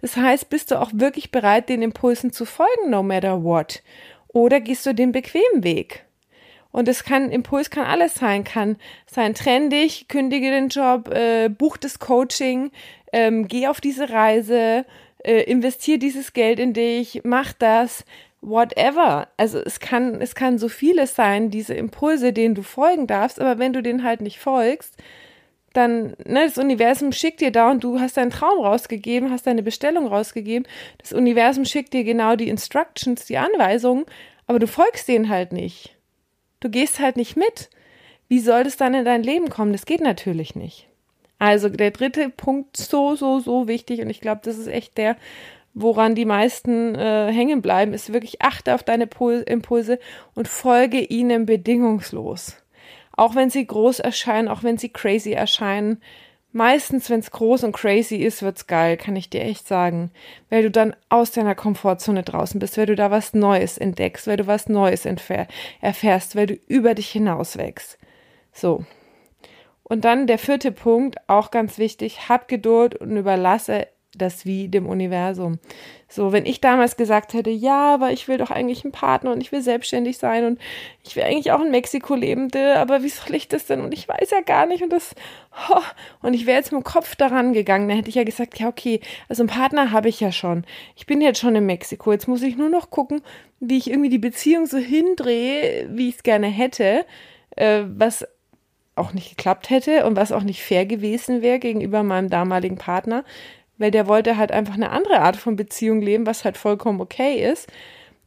Das 0.00 0.16
heißt, 0.16 0.50
bist 0.50 0.70
du 0.70 0.80
auch 0.80 0.90
wirklich 0.92 1.30
bereit, 1.30 1.68
den 1.68 1.82
Impulsen 1.82 2.32
zu 2.32 2.44
folgen, 2.44 2.90
no 2.90 3.02
matter 3.02 3.42
what? 3.42 3.82
Oder 4.28 4.60
gehst 4.60 4.84
du 4.84 4.94
den 4.94 5.12
bequemen 5.12 5.62
Weg? 5.64 6.04
Und 6.72 6.88
es 6.88 7.04
kann, 7.04 7.30
Impuls 7.30 7.70
kann 7.70 7.86
alles 7.86 8.14
sein, 8.14 8.44
kann 8.44 8.76
sein 9.06 9.32
trendig, 9.32 10.08
kündige 10.08 10.50
den 10.50 10.68
Job, 10.68 11.08
äh, 11.08 11.48
buch 11.48 11.78
das 11.78 11.98
Coaching, 11.98 12.70
ähm, 13.14 13.48
geh 13.48 13.68
auf 13.68 13.80
diese 13.80 14.10
Reise, 14.10 14.84
äh, 15.24 15.42
investier 15.42 15.98
dieses 15.98 16.32
Geld 16.32 16.58
in 16.58 16.72
dich, 16.72 17.22
mach 17.24 17.52
das, 17.52 18.04
whatever. 18.40 19.28
Also 19.36 19.58
es 19.58 19.80
kann, 19.80 20.20
es 20.20 20.34
kann 20.34 20.58
so 20.58 20.68
vieles 20.68 21.14
sein, 21.14 21.50
diese 21.50 21.74
Impulse, 21.74 22.32
denen 22.32 22.54
du 22.54 22.62
folgen 22.62 23.06
darfst, 23.06 23.40
aber 23.40 23.58
wenn 23.58 23.72
du 23.72 23.82
denen 23.82 24.04
halt 24.04 24.20
nicht 24.20 24.38
folgst, 24.38 24.96
dann, 25.72 26.16
ne, 26.24 26.46
das 26.46 26.56
Universum 26.56 27.12
schickt 27.12 27.40
dir 27.40 27.50
da 27.50 27.70
und 27.70 27.84
du 27.84 28.00
hast 28.00 28.16
deinen 28.16 28.30
Traum 28.30 28.60
rausgegeben, 28.60 29.30
hast 29.30 29.46
deine 29.46 29.62
Bestellung 29.62 30.06
rausgegeben. 30.06 30.66
Das 30.98 31.12
Universum 31.12 31.64
schickt 31.64 31.92
dir 31.92 32.04
genau 32.04 32.36
die 32.36 32.48
Instructions, 32.48 33.26
die 33.26 33.36
Anweisungen, 33.36 34.06
aber 34.46 34.58
du 34.58 34.66
folgst 34.66 35.08
denen 35.08 35.28
halt 35.28 35.52
nicht. 35.52 35.96
Du 36.60 36.70
gehst 36.70 36.98
halt 36.98 37.16
nicht 37.16 37.36
mit. 37.36 37.68
Wie 38.28 38.40
soll 38.40 38.64
das 38.64 38.76
dann 38.76 38.94
in 38.94 39.04
dein 39.04 39.22
Leben 39.22 39.50
kommen? 39.50 39.72
Das 39.72 39.86
geht 39.86 40.00
natürlich 40.00 40.54
nicht. 40.54 40.88
Also 41.38 41.68
der 41.68 41.90
dritte 41.90 42.30
Punkt 42.30 42.76
so, 42.76 43.14
so, 43.14 43.40
so 43.40 43.68
wichtig 43.68 44.00
und 44.00 44.10
ich 44.10 44.20
glaube, 44.20 44.40
das 44.44 44.56
ist 44.56 44.68
echt 44.68 44.96
der, 44.96 45.16
woran 45.74 46.14
die 46.14 46.24
meisten 46.24 46.94
äh, 46.94 47.30
hängen 47.30 47.60
bleiben, 47.60 47.92
ist 47.92 48.12
wirklich 48.12 48.40
achte 48.40 48.74
auf 48.74 48.82
deine 48.82 49.06
Pul 49.06 49.44
Impulse 49.46 49.98
und 50.34 50.48
folge 50.48 51.00
ihnen 51.00 51.44
bedingungslos. 51.44 52.56
Auch 53.12 53.34
wenn 53.34 53.50
sie 53.50 53.66
groß 53.66 54.00
erscheinen, 54.00 54.48
auch 54.48 54.62
wenn 54.62 54.78
sie 54.78 54.88
crazy 54.88 55.32
erscheinen. 55.32 56.02
Meistens, 56.52 57.10
wenn 57.10 57.20
es 57.20 57.30
groß 57.30 57.64
und 57.64 57.72
crazy 57.72 58.16
ist, 58.16 58.42
wird's 58.42 58.66
geil, 58.66 58.96
kann 58.96 59.16
ich 59.16 59.28
dir 59.28 59.42
echt 59.42 59.68
sagen. 59.68 60.10
Weil 60.48 60.62
du 60.62 60.70
dann 60.70 60.96
aus 61.10 61.30
deiner 61.30 61.54
Komfortzone 61.54 62.22
draußen 62.22 62.58
bist, 62.58 62.78
weil 62.78 62.86
du 62.86 62.96
da 62.96 63.10
was 63.10 63.34
Neues 63.34 63.76
entdeckst, 63.76 64.26
weil 64.26 64.38
du 64.38 64.46
was 64.46 64.68
Neues 64.68 65.06
erfährst, 65.80 66.36
weil 66.36 66.46
du 66.46 66.54
über 66.66 66.94
dich 66.94 67.10
hinaus 67.10 67.58
wächst. 67.58 67.98
So, 68.52 68.86
und 69.88 70.04
dann 70.04 70.26
der 70.26 70.38
vierte 70.38 70.72
Punkt, 70.72 71.16
auch 71.28 71.50
ganz 71.50 71.78
wichtig, 71.78 72.28
hab 72.28 72.48
Geduld 72.48 72.96
und 72.96 73.16
überlasse 73.16 73.86
das 74.16 74.46
Wie 74.46 74.68
dem 74.68 74.86
Universum. 74.86 75.58
So, 76.08 76.32
wenn 76.32 76.46
ich 76.46 76.60
damals 76.60 76.96
gesagt 76.96 77.34
hätte, 77.34 77.50
ja, 77.50 77.94
aber 77.94 78.12
ich 78.12 78.28
will 78.28 78.38
doch 78.38 78.50
eigentlich 78.50 78.84
einen 78.84 78.92
Partner 78.92 79.32
und 79.32 79.40
ich 79.40 79.52
will 79.52 79.60
selbstständig 79.60 80.18
sein 80.18 80.44
und 80.44 80.60
ich 81.04 81.14
will 81.16 81.22
eigentlich 81.22 81.52
auch 81.52 81.60
in 81.60 81.70
Mexiko 81.70 82.14
leben, 82.14 82.48
aber 82.74 83.02
wie 83.02 83.08
soll 83.08 83.34
ich 83.34 83.48
das 83.48 83.66
denn? 83.66 83.80
Und 83.80 83.92
ich 83.92 84.08
weiß 84.08 84.30
ja 84.30 84.40
gar 84.40 84.66
nicht 84.66 84.82
und 84.82 84.92
das, 84.92 85.14
oh, 85.70 85.82
und 86.22 86.34
ich 86.34 86.46
wäre 86.46 86.58
jetzt 86.58 86.72
mit 86.72 86.82
dem 86.82 86.84
Kopf 86.84 87.14
daran 87.16 87.52
gegangen, 87.52 87.88
dann 87.88 87.96
hätte 87.96 88.08
ich 88.08 88.14
ja 88.14 88.24
gesagt, 88.24 88.58
ja, 88.58 88.68
okay, 88.68 89.00
also 89.28 89.42
einen 89.42 89.50
Partner 89.50 89.92
habe 89.92 90.08
ich 90.08 90.20
ja 90.20 90.32
schon. 90.32 90.64
Ich 90.96 91.06
bin 91.06 91.20
jetzt 91.20 91.40
schon 91.40 91.54
in 91.54 91.66
Mexiko. 91.66 92.12
Jetzt 92.12 92.28
muss 92.28 92.42
ich 92.42 92.56
nur 92.56 92.70
noch 92.70 92.90
gucken, 92.90 93.20
wie 93.60 93.78
ich 93.78 93.90
irgendwie 93.90 94.10
die 94.10 94.18
Beziehung 94.18 94.66
so 94.66 94.78
hindrehe, 94.78 95.88
wie 95.92 96.08
ich 96.08 96.16
es 96.16 96.22
gerne 96.22 96.46
hätte, 96.48 97.04
äh, 97.56 97.82
was 97.86 98.26
auch 98.96 99.12
nicht 99.12 99.30
geklappt 99.30 99.70
hätte 99.70 100.04
und 100.06 100.16
was 100.16 100.32
auch 100.32 100.42
nicht 100.42 100.62
fair 100.62 100.86
gewesen 100.86 101.42
wäre 101.42 101.58
gegenüber 101.58 102.02
meinem 102.02 102.30
damaligen 102.30 102.76
Partner, 102.76 103.24
weil 103.78 103.90
der 103.90 104.08
wollte 104.08 104.36
halt 104.36 104.52
einfach 104.52 104.74
eine 104.74 104.90
andere 104.90 105.20
Art 105.20 105.36
von 105.36 105.56
Beziehung 105.56 106.00
leben, 106.00 106.26
was 106.26 106.44
halt 106.44 106.56
vollkommen 106.56 107.00
okay 107.00 107.48
ist. 107.50 107.68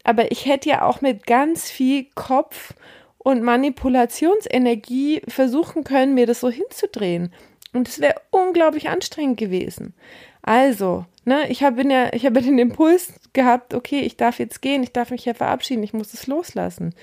Aber 0.03 0.31
ich 0.31 0.45
hätte 0.45 0.69
ja 0.69 0.83
auch 0.83 1.01
mit 1.01 1.25
ganz 1.27 1.69
viel 1.69 2.07
Kopf 2.15 2.73
und 3.17 3.43
Manipulationsenergie 3.43 5.21
versuchen 5.27 5.83
können, 5.83 6.13
mir 6.13 6.25
das 6.25 6.39
so 6.39 6.49
hinzudrehen. 6.49 7.33
Und 7.73 7.87
es 7.87 7.99
wäre 7.99 8.15
unglaublich 8.31 8.89
anstrengend 8.89 9.37
gewesen. 9.37 9.93
Also, 10.41 11.05
ne, 11.25 11.49
ich 11.49 11.63
habe 11.63 11.87
ja, 11.87 12.11
ich 12.13 12.25
habe 12.25 12.41
den 12.41 12.57
Impuls 12.57 13.13
gehabt, 13.33 13.73
okay, 13.73 13.99
ich 13.99 14.17
darf 14.17 14.39
jetzt 14.39 14.61
gehen, 14.61 14.81
ich 14.81 14.93
darf 14.93 15.11
mich 15.11 15.25
ja 15.25 15.33
verabschieden, 15.33 15.83
ich 15.83 15.93
muss 15.93 16.13
es 16.13 16.27
loslassen. 16.27 16.95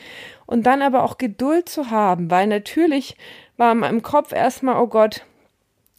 Und 0.46 0.66
dann 0.66 0.82
aber 0.82 1.04
auch 1.04 1.18
Geduld 1.18 1.68
zu 1.68 1.90
haben, 1.90 2.30
weil 2.30 2.46
natürlich 2.46 3.16
war 3.56 3.72
in 3.72 3.78
meinem 3.78 4.02
Kopf 4.02 4.32
erstmal, 4.32 4.80
oh 4.80 4.86
Gott, 4.86 5.24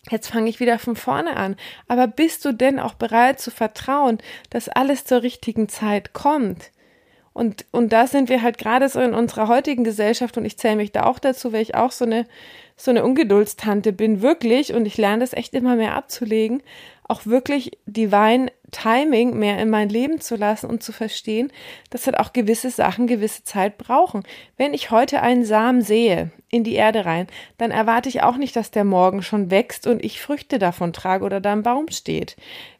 Jetzt 0.09 0.29
fange 0.29 0.49
ich 0.49 0.59
wieder 0.59 0.79
von 0.79 0.95
vorne 0.95 1.35
an. 1.35 1.55
Aber 1.87 2.07
bist 2.07 2.45
du 2.45 2.53
denn 2.53 2.79
auch 2.79 2.93
bereit 2.93 3.39
zu 3.39 3.51
vertrauen, 3.51 4.19
dass 4.49 4.69
alles 4.69 5.05
zur 5.05 5.21
richtigen 5.21 5.69
Zeit 5.69 6.13
kommt? 6.13 6.71
Und, 7.33 7.65
und 7.71 7.93
da 7.93 8.07
sind 8.07 8.29
wir 8.29 8.41
halt 8.41 8.57
gerade 8.57 8.89
so 8.89 8.99
in 8.99 9.13
unserer 9.13 9.47
heutigen 9.47 9.83
Gesellschaft 9.83 10.37
und 10.37 10.45
ich 10.45 10.57
zähle 10.57 10.77
mich 10.77 10.91
da 10.91 11.03
auch 11.03 11.19
dazu, 11.19 11.53
weil 11.53 11.61
ich 11.61 11.75
auch 11.75 11.91
so 11.91 12.03
eine, 12.03 12.25
so 12.75 12.89
eine 12.89 13.03
Ungeduldstante 13.03 13.93
bin, 13.93 14.23
wirklich. 14.23 14.73
Und 14.73 14.87
ich 14.87 14.97
lerne 14.97 15.19
das 15.19 15.33
echt 15.33 15.53
immer 15.53 15.75
mehr 15.75 15.93
abzulegen. 15.93 16.63
Auch 17.03 17.25
wirklich 17.25 17.77
Divine 17.85 18.51
Timing 18.71 19.37
mehr 19.37 19.59
in 19.59 19.69
mein 19.69 19.89
Leben 19.89 20.19
zu 20.19 20.35
lassen 20.35 20.65
und 20.65 20.83
zu 20.83 20.91
verstehen, 20.91 21.51
dass 21.89 22.05
halt 22.05 22.17
auch 22.17 22.33
gewisse 22.33 22.69
Sachen 22.69 23.07
gewisse 23.07 23.43
Zeit 23.43 23.77
brauchen. 23.77 24.23
Wenn 24.57 24.73
ich 24.73 24.89
heute 24.89 25.21
einen 25.21 25.45
Samen 25.45 25.81
sehe 25.81 26.31
in 26.49 26.63
die 26.63 26.75
Erde 26.75 27.05
rein, 27.05 27.27
dann 27.57 27.71
erwarte 27.71 28.07
ich 28.07 28.23
auch 28.23 28.37
nicht, 28.37 28.55
dass 28.55 28.71
der 28.71 28.85
morgen 28.85 29.21
schon 29.21 29.51
wächst 29.51 29.85
und 29.85 30.03
ich 30.03 30.21
Früchte 30.21 30.59
davon 30.59 30.93
trage 30.93 31.25
oder 31.25 31.41
da 31.41 31.51
im 31.51 31.63
Baum 31.63 31.89
steht. 31.89 32.37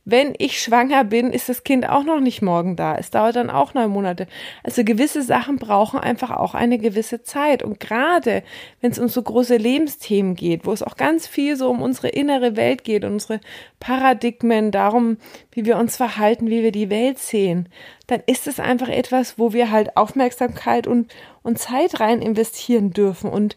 Wenn 0.10 0.36
ich 0.38 0.62
schwanger 0.62 1.04
bin, 1.04 1.34
ist 1.34 1.50
das 1.50 1.66
Kind 1.66 1.90
auch 1.90 2.06
noch 2.06 2.22
nicht 2.22 2.42
morgen 2.42 2.78
da. 2.78 2.96
Es 2.96 3.12
dauert 3.12 3.36
dann 3.36 3.50
auch 3.50 3.74
neun 3.74 3.90
Monate. 3.90 4.28
Also 4.64 4.86
gewisse 4.86 5.22
Sachen 5.22 5.58
brauchen 5.58 6.00
einfach 6.00 6.32
auch 6.32 6.56
eine 6.56 6.78
gewisse 6.78 7.24
Zeit. 7.24 7.62
Und 7.62 7.82
gerade 7.82 8.42
wenn 8.80 8.92
es 8.92 9.00
um 9.00 9.10
so 9.10 9.22
große 9.22 9.58
Lebensthemen 9.58 10.36
geht, 10.36 10.66
wo 10.66 10.72
es 10.72 10.82
auch 10.82 10.96
ganz 10.96 11.28
viel 11.28 11.58
so 11.58 11.70
um 11.70 11.82
unsere 11.82 12.08
innere 12.08 12.56
Welt 12.56 12.86
geht, 12.86 13.04
unsere 13.04 13.42
Paradigmen, 13.82 14.72
darum, 14.72 15.18
wie 15.52 15.66
wir 15.66 15.76
uns 15.76 15.98
verhalten, 15.98 16.50
wie 16.50 16.64
wir 16.64 16.72
die 16.72 16.90
Welt 16.90 17.20
sehen, 17.20 17.68
dann 18.08 18.24
ist 18.26 18.48
es 18.48 18.60
einfach 18.60 18.88
etwas, 18.88 19.38
wo 19.38 19.54
wir 19.54 19.70
halt 19.70 19.96
Aufmerksamkeit 19.96 20.88
und, 20.88 21.14
und 21.44 21.60
Zeit 21.60 22.00
rein 22.00 22.22
investieren 22.22 22.92
dürfen 22.92 23.30
und 23.30 23.56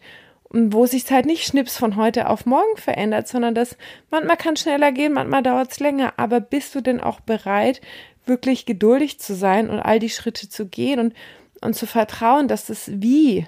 wo 0.53 0.85
sich 0.85 1.09
halt 1.09 1.25
nicht 1.25 1.45
schnips 1.45 1.77
von 1.77 1.95
heute 1.95 2.29
auf 2.29 2.45
morgen 2.45 2.75
verändert, 2.75 3.29
sondern 3.29 3.55
das 3.55 3.77
manchmal 4.09 4.35
kann 4.35 4.57
schneller 4.57 4.91
gehen, 4.91 5.13
manchmal 5.13 5.43
dauert 5.43 5.71
es 5.71 5.79
länger. 5.79 6.13
Aber 6.17 6.41
bist 6.41 6.75
du 6.75 6.81
denn 6.81 6.99
auch 6.99 7.21
bereit, 7.21 7.79
wirklich 8.25 8.65
geduldig 8.65 9.19
zu 9.19 9.33
sein 9.33 9.69
und 9.69 9.79
all 9.79 9.99
die 9.99 10.09
Schritte 10.09 10.49
zu 10.49 10.67
gehen 10.67 10.99
und, 10.99 11.13
und 11.61 11.73
zu 11.73 11.87
vertrauen, 11.87 12.49
dass 12.49 12.65
das 12.65 12.91
Wie 13.01 13.47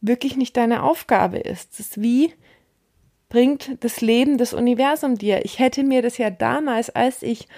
wirklich 0.00 0.36
nicht 0.36 0.56
deine 0.56 0.82
Aufgabe 0.82 1.38
ist? 1.38 1.78
Das 1.78 2.00
Wie 2.00 2.34
bringt 3.28 3.82
das 3.84 4.00
Leben, 4.00 4.36
das 4.36 4.52
Universum 4.52 5.16
dir. 5.16 5.44
Ich 5.44 5.58
hätte 5.58 5.84
mir 5.84 6.02
das 6.02 6.18
ja 6.18 6.28
damals, 6.28 6.90
als 6.90 7.22
ich 7.22 7.48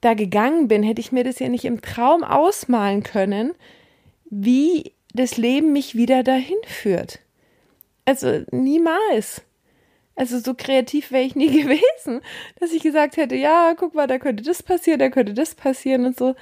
da 0.00 0.14
gegangen 0.14 0.68
bin, 0.68 0.82
hätte 0.82 1.00
ich 1.00 1.12
mir 1.12 1.24
das 1.24 1.38
ja 1.38 1.48
nicht 1.48 1.64
im 1.64 1.80
Traum 1.80 2.24
ausmalen 2.24 3.02
können, 3.02 3.54
wie 4.30 4.92
das 5.14 5.36
Leben 5.36 5.72
mich 5.72 5.94
wieder 5.94 6.22
dahin 6.22 6.58
führt. 6.66 7.20
Also 8.04 8.44
niemals. 8.50 9.42
Also 10.14 10.38
so 10.38 10.54
kreativ 10.54 11.12
wäre 11.12 11.24
ich 11.24 11.36
nie 11.36 11.50
gewesen, 11.62 12.20
dass 12.58 12.72
ich 12.72 12.82
gesagt 12.82 13.16
hätte, 13.16 13.36
ja, 13.36 13.74
guck 13.76 13.94
mal, 13.94 14.06
da 14.06 14.18
könnte 14.18 14.42
das 14.42 14.62
passieren, 14.62 14.98
da 14.98 15.10
könnte 15.10 15.34
das 15.34 15.54
passieren 15.54 16.06
und 16.06 16.18
so. 16.18 16.34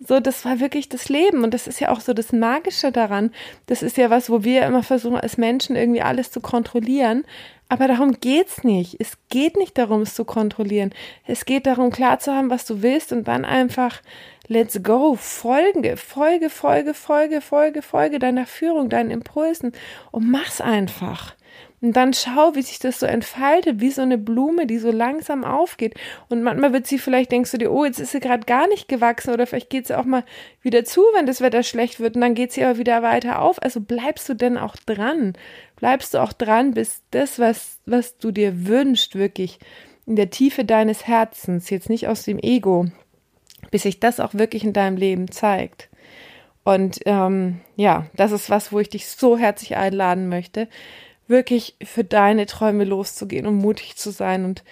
So, 0.00 0.20
das 0.20 0.44
war 0.44 0.60
wirklich 0.60 0.88
das 0.88 1.08
Leben 1.08 1.42
und 1.42 1.54
das 1.54 1.66
ist 1.66 1.80
ja 1.80 1.90
auch 1.90 2.00
so 2.00 2.12
das 2.12 2.32
Magische 2.32 2.92
daran. 2.92 3.32
Das 3.66 3.82
ist 3.82 3.96
ja 3.96 4.10
was, 4.10 4.30
wo 4.30 4.44
wir 4.44 4.64
immer 4.64 4.84
versuchen, 4.84 5.18
als 5.18 5.38
Menschen 5.38 5.74
irgendwie 5.74 6.02
alles 6.02 6.30
zu 6.30 6.40
kontrollieren. 6.40 7.24
Aber 7.68 7.88
darum 7.88 8.12
geht's 8.20 8.64
nicht. 8.64 8.96
Es 9.00 9.18
geht 9.28 9.56
nicht 9.56 9.76
darum, 9.76 10.02
es 10.02 10.14
zu 10.14 10.24
kontrollieren. 10.24 10.92
Es 11.26 11.44
geht 11.44 11.66
darum, 11.66 11.90
klar 11.90 12.18
zu 12.18 12.32
haben, 12.32 12.48
was 12.48 12.64
du 12.64 12.80
willst 12.82 13.12
und 13.12 13.28
dann 13.28 13.44
einfach 13.44 14.00
let's 14.48 14.82
go. 14.82 15.14
Folge, 15.16 15.96
Folge, 15.96 16.48
Folge, 16.48 16.94
Folge, 16.94 17.40
Folge, 17.40 17.82
Folge 17.82 18.18
deiner 18.18 18.46
Führung, 18.46 18.88
deinen 18.88 19.10
Impulsen 19.10 19.72
und 20.10 20.30
mach's 20.30 20.60
einfach. 20.60 21.34
Und 21.80 21.92
dann 21.92 22.12
schau, 22.12 22.54
wie 22.54 22.62
sich 22.62 22.80
das 22.80 22.98
so 22.98 23.06
entfaltet, 23.06 23.80
wie 23.80 23.90
so 23.90 24.02
eine 24.02 24.18
Blume, 24.18 24.66
die 24.66 24.78
so 24.78 24.90
langsam 24.90 25.44
aufgeht. 25.44 25.94
Und 26.28 26.42
manchmal 26.42 26.72
wird 26.72 26.88
sie 26.88 26.98
vielleicht, 26.98 27.30
denkst 27.30 27.52
du 27.52 27.58
dir, 27.58 27.70
oh, 27.70 27.84
jetzt 27.84 28.00
ist 28.00 28.12
sie 28.12 28.20
gerade 28.20 28.44
gar 28.46 28.66
nicht 28.66 28.88
gewachsen 28.88 29.32
oder 29.32 29.46
vielleicht 29.46 29.70
geht 29.70 29.86
sie 29.86 29.96
auch 29.96 30.04
mal 30.04 30.24
wieder 30.60 30.84
zu, 30.84 31.02
wenn 31.14 31.26
das 31.26 31.40
Wetter 31.40 31.62
schlecht 31.62 32.00
wird 32.00 32.16
und 32.16 32.22
dann 32.22 32.34
geht 32.34 32.52
sie 32.52 32.64
aber 32.64 32.78
wieder 32.78 33.02
weiter 33.02 33.40
auf. 33.40 33.62
Also 33.62 33.80
bleibst 33.80 34.28
du 34.28 34.34
denn 34.34 34.58
auch 34.58 34.74
dran? 34.76 35.34
Bleibst 35.76 36.14
du 36.14 36.18
auch 36.18 36.32
dran, 36.32 36.74
bis 36.74 37.02
das, 37.12 37.38
was, 37.38 37.78
was 37.86 38.18
du 38.18 38.32
dir 38.32 38.66
wünschst, 38.66 39.14
wirklich 39.14 39.60
in 40.04 40.16
der 40.16 40.30
Tiefe 40.30 40.64
deines 40.64 41.06
Herzens, 41.06 41.70
jetzt 41.70 41.90
nicht 41.90 42.08
aus 42.08 42.24
dem 42.24 42.38
Ego, 42.40 42.86
bis 43.70 43.82
sich 43.82 44.00
das 44.00 44.18
auch 44.18 44.34
wirklich 44.34 44.64
in 44.64 44.72
deinem 44.72 44.96
Leben 44.96 45.30
zeigt. 45.30 45.90
Und 46.64 47.00
ähm, 47.06 47.60
ja, 47.76 48.06
das 48.14 48.32
ist 48.32 48.50
was, 48.50 48.72
wo 48.72 48.80
ich 48.80 48.88
dich 48.88 49.06
so 49.06 49.38
herzlich 49.38 49.76
einladen 49.76 50.28
möchte, 50.28 50.68
wirklich 51.28 51.76
für 51.82 52.04
deine 52.04 52.46
Träume 52.46 52.84
loszugehen 52.84 53.46
und 53.46 53.56
mutig 53.56 53.96
zu 53.96 54.10
sein 54.10 54.44
und, 54.44 54.64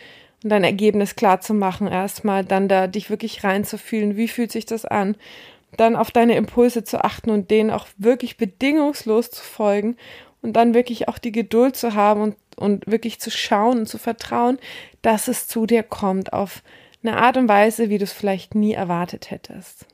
und 0.43 0.51
dein 0.51 0.65
Ergebnis 0.65 1.17
klar 1.17 1.41
zu 1.41 1.55
machen 1.55 1.87
erstmal, 1.87 2.45
dann 2.45 2.69
da 2.69 2.87
dich 2.87 3.11
wirklich 3.11 3.45
reinzufühlen, 3.45 4.17
wie 4.17 4.29
fühlt 4.29 4.53
sich 4.53 4.67
das 4.67 4.85
an, 4.85 5.17
dann 5.77 5.97
auf 5.97 6.11
deine 6.11 6.37
Impulse 6.37 6.85
zu 6.85 7.05
achten 7.05 7.31
und 7.31 7.51
denen 7.51 7.71
auch 7.71 7.87
wirklich 7.99 8.37
bedingungslos 8.37 9.31
zu 9.31 9.43
folgen 9.43 9.97
und 10.43 10.55
dann 10.55 10.75
wirklich 10.75 11.09
auch 11.09 11.19
die 11.19 11.33
Geduld 11.33 11.77
zu 11.77 11.95
haben 11.95 12.21
und, 12.21 12.37
und 12.57 12.87
wirklich 12.87 13.21
zu 13.21 13.31
schauen 13.31 13.81
und 13.81 13.87
zu 13.87 13.99
vertrauen, 13.99 14.59
dass 15.03 15.29
es 15.29 15.49
zu 15.49 15.67
dir 15.67 15.83
kommt 15.83 16.33
auf 16.33 16.63
eine 17.03 17.19
Art 17.19 17.37
und 17.37 17.49
Weise, 17.49 17.91
wie 17.91 17.99
du 17.99 18.05
es 18.05 18.13
vielleicht 18.13 18.55
nie 18.55 18.73
erwartet 18.73 19.31
hättest. 19.31 19.87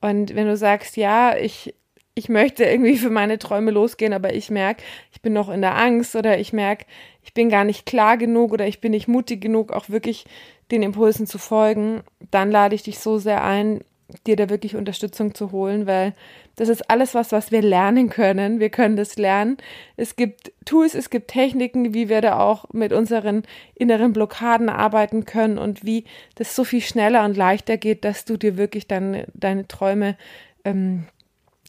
Und 0.00 0.34
wenn 0.34 0.46
du 0.46 0.56
sagst, 0.56 0.96
ja, 0.96 1.36
ich 1.36 1.74
ich 2.18 2.28
möchte 2.28 2.64
irgendwie 2.64 2.96
für 2.98 3.10
meine 3.10 3.38
Träume 3.38 3.70
losgehen, 3.70 4.12
aber 4.12 4.34
ich 4.34 4.50
merke, 4.50 4.82
ich 5.12 5.22
bin 5.22 5.32
noch 5.32 5.48
in 5.48 5.60
der 5.60 5.78
Angst 5.78 6.16
oder 6.16 6.38
ich 6.38 6.52
merke, 6.52 6.84
ich 7.22 7.32
bin 7.32 7.48
gar 7.48 7.64
nicht 7.64 7.86
klar 7.86 8.16
genug 8.16 8.52
oder 8.52 8.66
ich 8.66 8.80
bin 8.80 8.90
nicht 8.90 9.06
mutig 9.06 9.40
genug, 9.40 9.72
auch 9.72 9.88
wirklich 9.88 10.24
den 10.72 10.82
Impulsen 10.82 11.26
zu 11.26 11.38
folgen, 11.38 12.02
dann 12.30 12.50
lade 12.50 12.74
ich 12.74 12.82
dich 12.82 12.98
so 12.98 13.18
sehr 13.18 13.44
ein, 13.44 13.80
dir 14.26 14.36
da 14.36 14.50
wirklich 14.50 14.74
Unterstützung 14.74 15.34
zu 15.34 15.52
holen, 15.52 15.86
weil 15.86 16.14
das 16.56 16.68
ist 16.68 16.90
alles 16.90 17.14
was, 17.14 17.30
was 17.30 17.52
wir 17.52 17.62
lernen 17.62 18.10
können. 18.10 18.58
Wir 18.58 18.70
können 18.70 18.96
das 18.96 19.16
lernen. 19.16 19.58
Es 19.96 20.16
gibt 20.16 20.50
Tools, 20.64 20.94
es 20.94 21.10
gibt 21.10 21.28
Techniken, 21.28 21.94
wie 21.94 22.08
wir 22.08 22.20
da 22.20 22.40
auch 22.40 22.64
mit 22.72 22.92
unseren 22.92 23.44
inneren 23.74 24.12
Blockaden 24.12 24.68
arbeiten 24.68 25.24
können 25.24 25.56
und 25.56 25.84
wie 25.84 26.04
das 26.34 26.56
so 26.56 26.64
viel 26.64 26.80
schneller 26.80 27.24
und 27.24 27.36
leichter 27.36 27.76
geht, 27.76 28.04
dass 28.04 28.24
du 28.24 28.36
dir 28.36 28.56
wirklich 28.56 28.88
deine, 28.88 29.26
deine 29.34 29.68
Träume 29.68 30.16
ähm, 30.64 31.06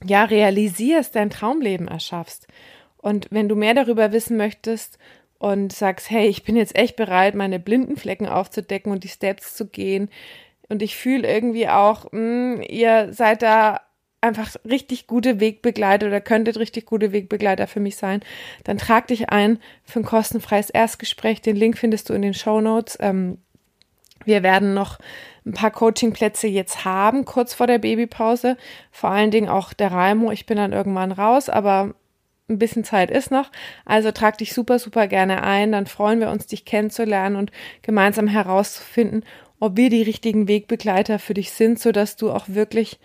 ja, 0.04 0.24
realisierst, 0.24 1.16
dein 1.16 1.30
Traumleben 1.30 1.88
erschaffst. 1.88 2.48
Und 2.98 3.28
wenn 3.32 3.50
du 3.50 3.56
mehr 3.56 3.74
darüber 3.74 4.12
wissen 4.12 4.38
möchtest 4.38 4.98
und 5.38 5.72
sagst, 5.72 6.10
hey, 6.10 6.28
ich 6.28 6.44
bin 6.44 6.56
jetzt 6.56 6.76
echt 6.76 6.96
bereit, 6.96 7.36
meine 7.36 7.60
blinden 7.60 7.96
Flecken 7.96 8.28
aufzudecken 8.28 8.92
und 8.92 9.04
die 9.04 9.10
Steps 9.10 9.56
zu 9.56 9.68
gehen, 9.68 10.10
und 10.70 10.84
ich 10.84 10.96
fühle 10.96 11.28
irgendwie 11.28 11.68
auch, 11.68 12.06
mh, 12.12 12.12
hm, 12.12 12.62
ihr 12.62 13.12
seid 13.12 13.42
da 13.42 13.82
einfach 14.22 14.56
richtig 14.66 15.08
gute 15.08 15.40
Wegbegleiter 15.40 16.08
oder 16.08 16.22
könntet 16.22 16.58
richtig 16.58 16.86
gute 16.86 17.12
Wegbegleiter 17.12 17.68
für 17.68 17.80
mich 17.80 17.96
sein, 17.96 18.22
dann 18.66 18.78
trag 18.78 19.08
dich 19.08 19.30
ein 19.30 19.60
für 19.84 20.00
ein 20.00 20.06
kostenfreies 20.06 20.70
Erstgespräch. 20.70 21.42
Den 21.42 21.56
Link 21.56 21.78
findest 21.78 22.10
du 22.10 22.14
in 22.14 22.22
den 22.22 22.34
Show 22.34 22.62
Notes. 22.62 22.98
Ähm, 23.02 23.40
wir 24.30 24.44
werden 24.44 24.74
noch 24.74 25.00
ein 25.46 25.54
paar 25.54 25.72
Coachingplätze 25.72 26.48
jetzt 26.48 26.86
haben, 26.86 27.26
kurz 27.26 27.54
vor 27.54 27.68
der 27.68 27.80
Babypause. 27.80 28.56
Vor 28.92 29.10
allen 29.10 29.32
Dingen 29.32 29.50
auch 29.50 29.74
der 29.74 29.92
Raimo. 29.92 30.32
Ich 30.32 30.46
bin 30.46 30.58
dann 30.58 30.72
irgendwann 30.72 31.12
raus, 31.12 31.50
aber 31.50 31.94
ein 32.50 32.60
bisschen 32.60 32.84
Zeit 32.84 33.12
ist 33.12 33.32
noch. 33.32 33.52
Also 33.86 34.12
trag 34.12 34.38
dich 34.38 34.54
super, 34.54 34.80
super 34.80 35.08
gerne 35.08 35.44
ein. 35.44 35.72
Dann 35.72 35.88
freuen 35.88 36.20
wir 36.20 36.30
uns, 36.30 36.48
dich 36.48 36.66
kennenzulernen 36.66 37.36
und 37.36 37.52
gemeinsam 37.82 38.28
herauszufinden, 38.28 39.24
ob 39.60 39.76
wir 39.76 39.90
die 39.90 40.04
richtigen 40.04 40.48
Wegbegleiter 40.48 41.20
für 41.20 41.34
dich 41.34 41.52
sind, 41.52 41.80
so 41.80 41.92
dass 41.92 42.16
du 42.16 42.32
auch 42.32 42.46
wirklich 42.48 43.00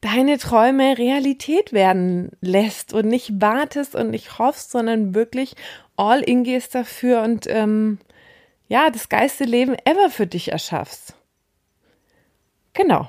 deine 0.00 0.36
Träume 0.36 0.98
Realität 0.98 1.72
werden 1.72 2.30
lässt 2.40 2.92
und 2.92 3.06
nicht 3.06 3.40
wartest 3.40 3.94
und 3.94 4.10
nicht 4.10 4.38
hoffst, 4.38 4.70
sondern 4.72 5.14
wirklich 5.14 5.54
all 5.96 6.20
in 6.20 6.44
gehst 6.44 6.74
dafür 6.74 7.22
und 7.22 7.46
ähm, 7.48 7.98
ja, 8.68 8.90
das 8.90 9.08
geilste 9.08 9.44
Leben 9.44 9.76
ever 9.84 10.10
für 10.10 10.26
dich 10.26 10.52
erschaffst. 10.52 11.14
Genau. 12.72 13.08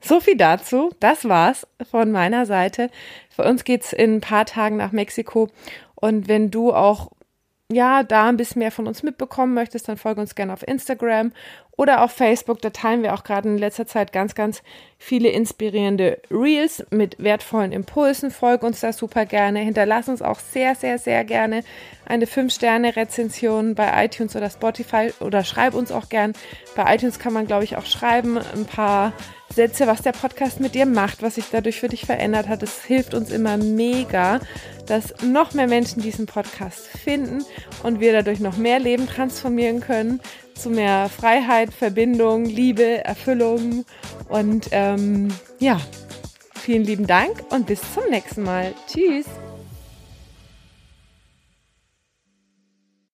So 0.00 0.20
viel 0.20 0.36
dazu. 0.36 0.92
Das 1.00 1.28
war's 1.28 1.66
von 1.90 2.12
meiner 2.12 2.46
Seite. 2.46 2.90
Für 3.30 3.44
uns 3.44 3.64
geht's 3.64 3.92
in 3.92 4.16
ein 4.16 4.20
paar 4.20 4.46
Tagen 4.46 4.76
nach 4.76 4.92
Mexiko. 4.92 5.48
Und 5.96 6.28
wenn 6.28 6.50
du 6.50 6.72
auch 6.72 7.10
ja, 7.70 8.02
da 8.02 8.28
ein 8.28 8.36
bisschen 8.36 8.60
mehr 8.60 8.72
von 8.72 8.86
uns 8.86 9.02
mitbekommen 9.02 9.52
möchtest, 9.52 9.88
dann 9.88 9.98
folge 9.98 10.20
uns 10.20 10.34
gerne 10.34 10.52
auf 10.52 10.66
Instagram 10.66 11.32
oder 11.78 12.02
auf 12.02 12.10
Facebook. 12.10 12.60
Da 12.60 12.70
teilen 12.70 13.02
wir 13.02 13.14
auch 13.14 13.24
gerade 13.24 13.48
in 13.48 13.56
letzter 13.56 13.86
Zeit 13.86 14.12
ganz, 14.12 14.34
ganz 14.34 14.62
viele 14.98 15.30
inspirierende 15.30 16.20
Reels 16.30 16.84
mit 16.90 17.22
wertvollen 17.22 17.72
Impulsen. 17.72 18.32
Folge 18.32 18.66
uns 18.66 18.80
da 18.80 18.92
super 18.92 19.24
gerne. 19.24 19.60
Hinterlass 19.60 20.08
uns 20.08 20.20
auch 20.20 20.40
sehr, 20.40 20.74
sehr, 20.74 20.98
sehr 20.98 21.24
gerne 21.24 21.62
eine 22.04 22.26
5-Sterne-Rezension 22.26 23.76
bei 23.76 24.04
iTunes 24.04 24.34
oder 24.34 24.50
Spotify 24.50 25.12
oder 25.20 25.44
schreib 25.44 25.74
uns 25.74 25.92
auch 25.92 26.08
gern. 26.08 26.32
Bei 26.74 26.94
iTunes 26.94 27.20
kann 27.20 27.32
man, 27.32 27.46
glaube 27.46 27.64
ich, 27.64 27.76
auch 27.76 27.86
schreiben 27.86 28.38
ein 28.38 28.64
paar 28.64 29.12
Sätze, 29.54 29.86
was 29.86 30.02
der 30.02 30.12
Podcast 30.12 30.60
mit 30.60 30.74
dir 30.74 30.84
macht, 30.84 31.22
was 31.22 31.36
sich 31.36 31.46
dadurch 31.50 31.80
für 31.80 31.88
dich 31.88 32.04
verändert 32.06 32.48
hat. 32.48 32.62
Es 32.62 32.84
hilft 32.84 33.14
uns 33.14 33.30
immer 33.30 33.56
mega, 33.56 34.40
dass 34.86 35.14
noch 35.22 35.54
mehr 35.54 35.68
Menschen 35.68 36.02
diesen 36.02 36.26
Podcast 36.26 36.88
finden 36.88 37.44
und 37.84 38.00
wir 38.00 38.12
dadurch 38.12 38.40
noch 38.40 38.56
mehr 38.56 38.80
Leben 38.80 39.06
transformieren 39.06 39.80
können 39.80 40.20
zu 40.58 40.70
mehr 40.70 41.08
Freiheit, 41.08 41.72
Verbindung, 41.72 42.44
Liebe, 42.44 43.04
Erfüllung 43.04 43.84
und 44.28 44.68
ähm, 44.72 45.28
ja, 45.58 45.80
vielen 46.54 46.84
lieben 46.84 47.06
Dank 47.06 47.44
und 47.50 47.66
bis 47.66 47.80
zum 47.94 48.04
nächsten 48.10 48.42
Mal. 48.42 48.74
Tschüss. 48.86 49.26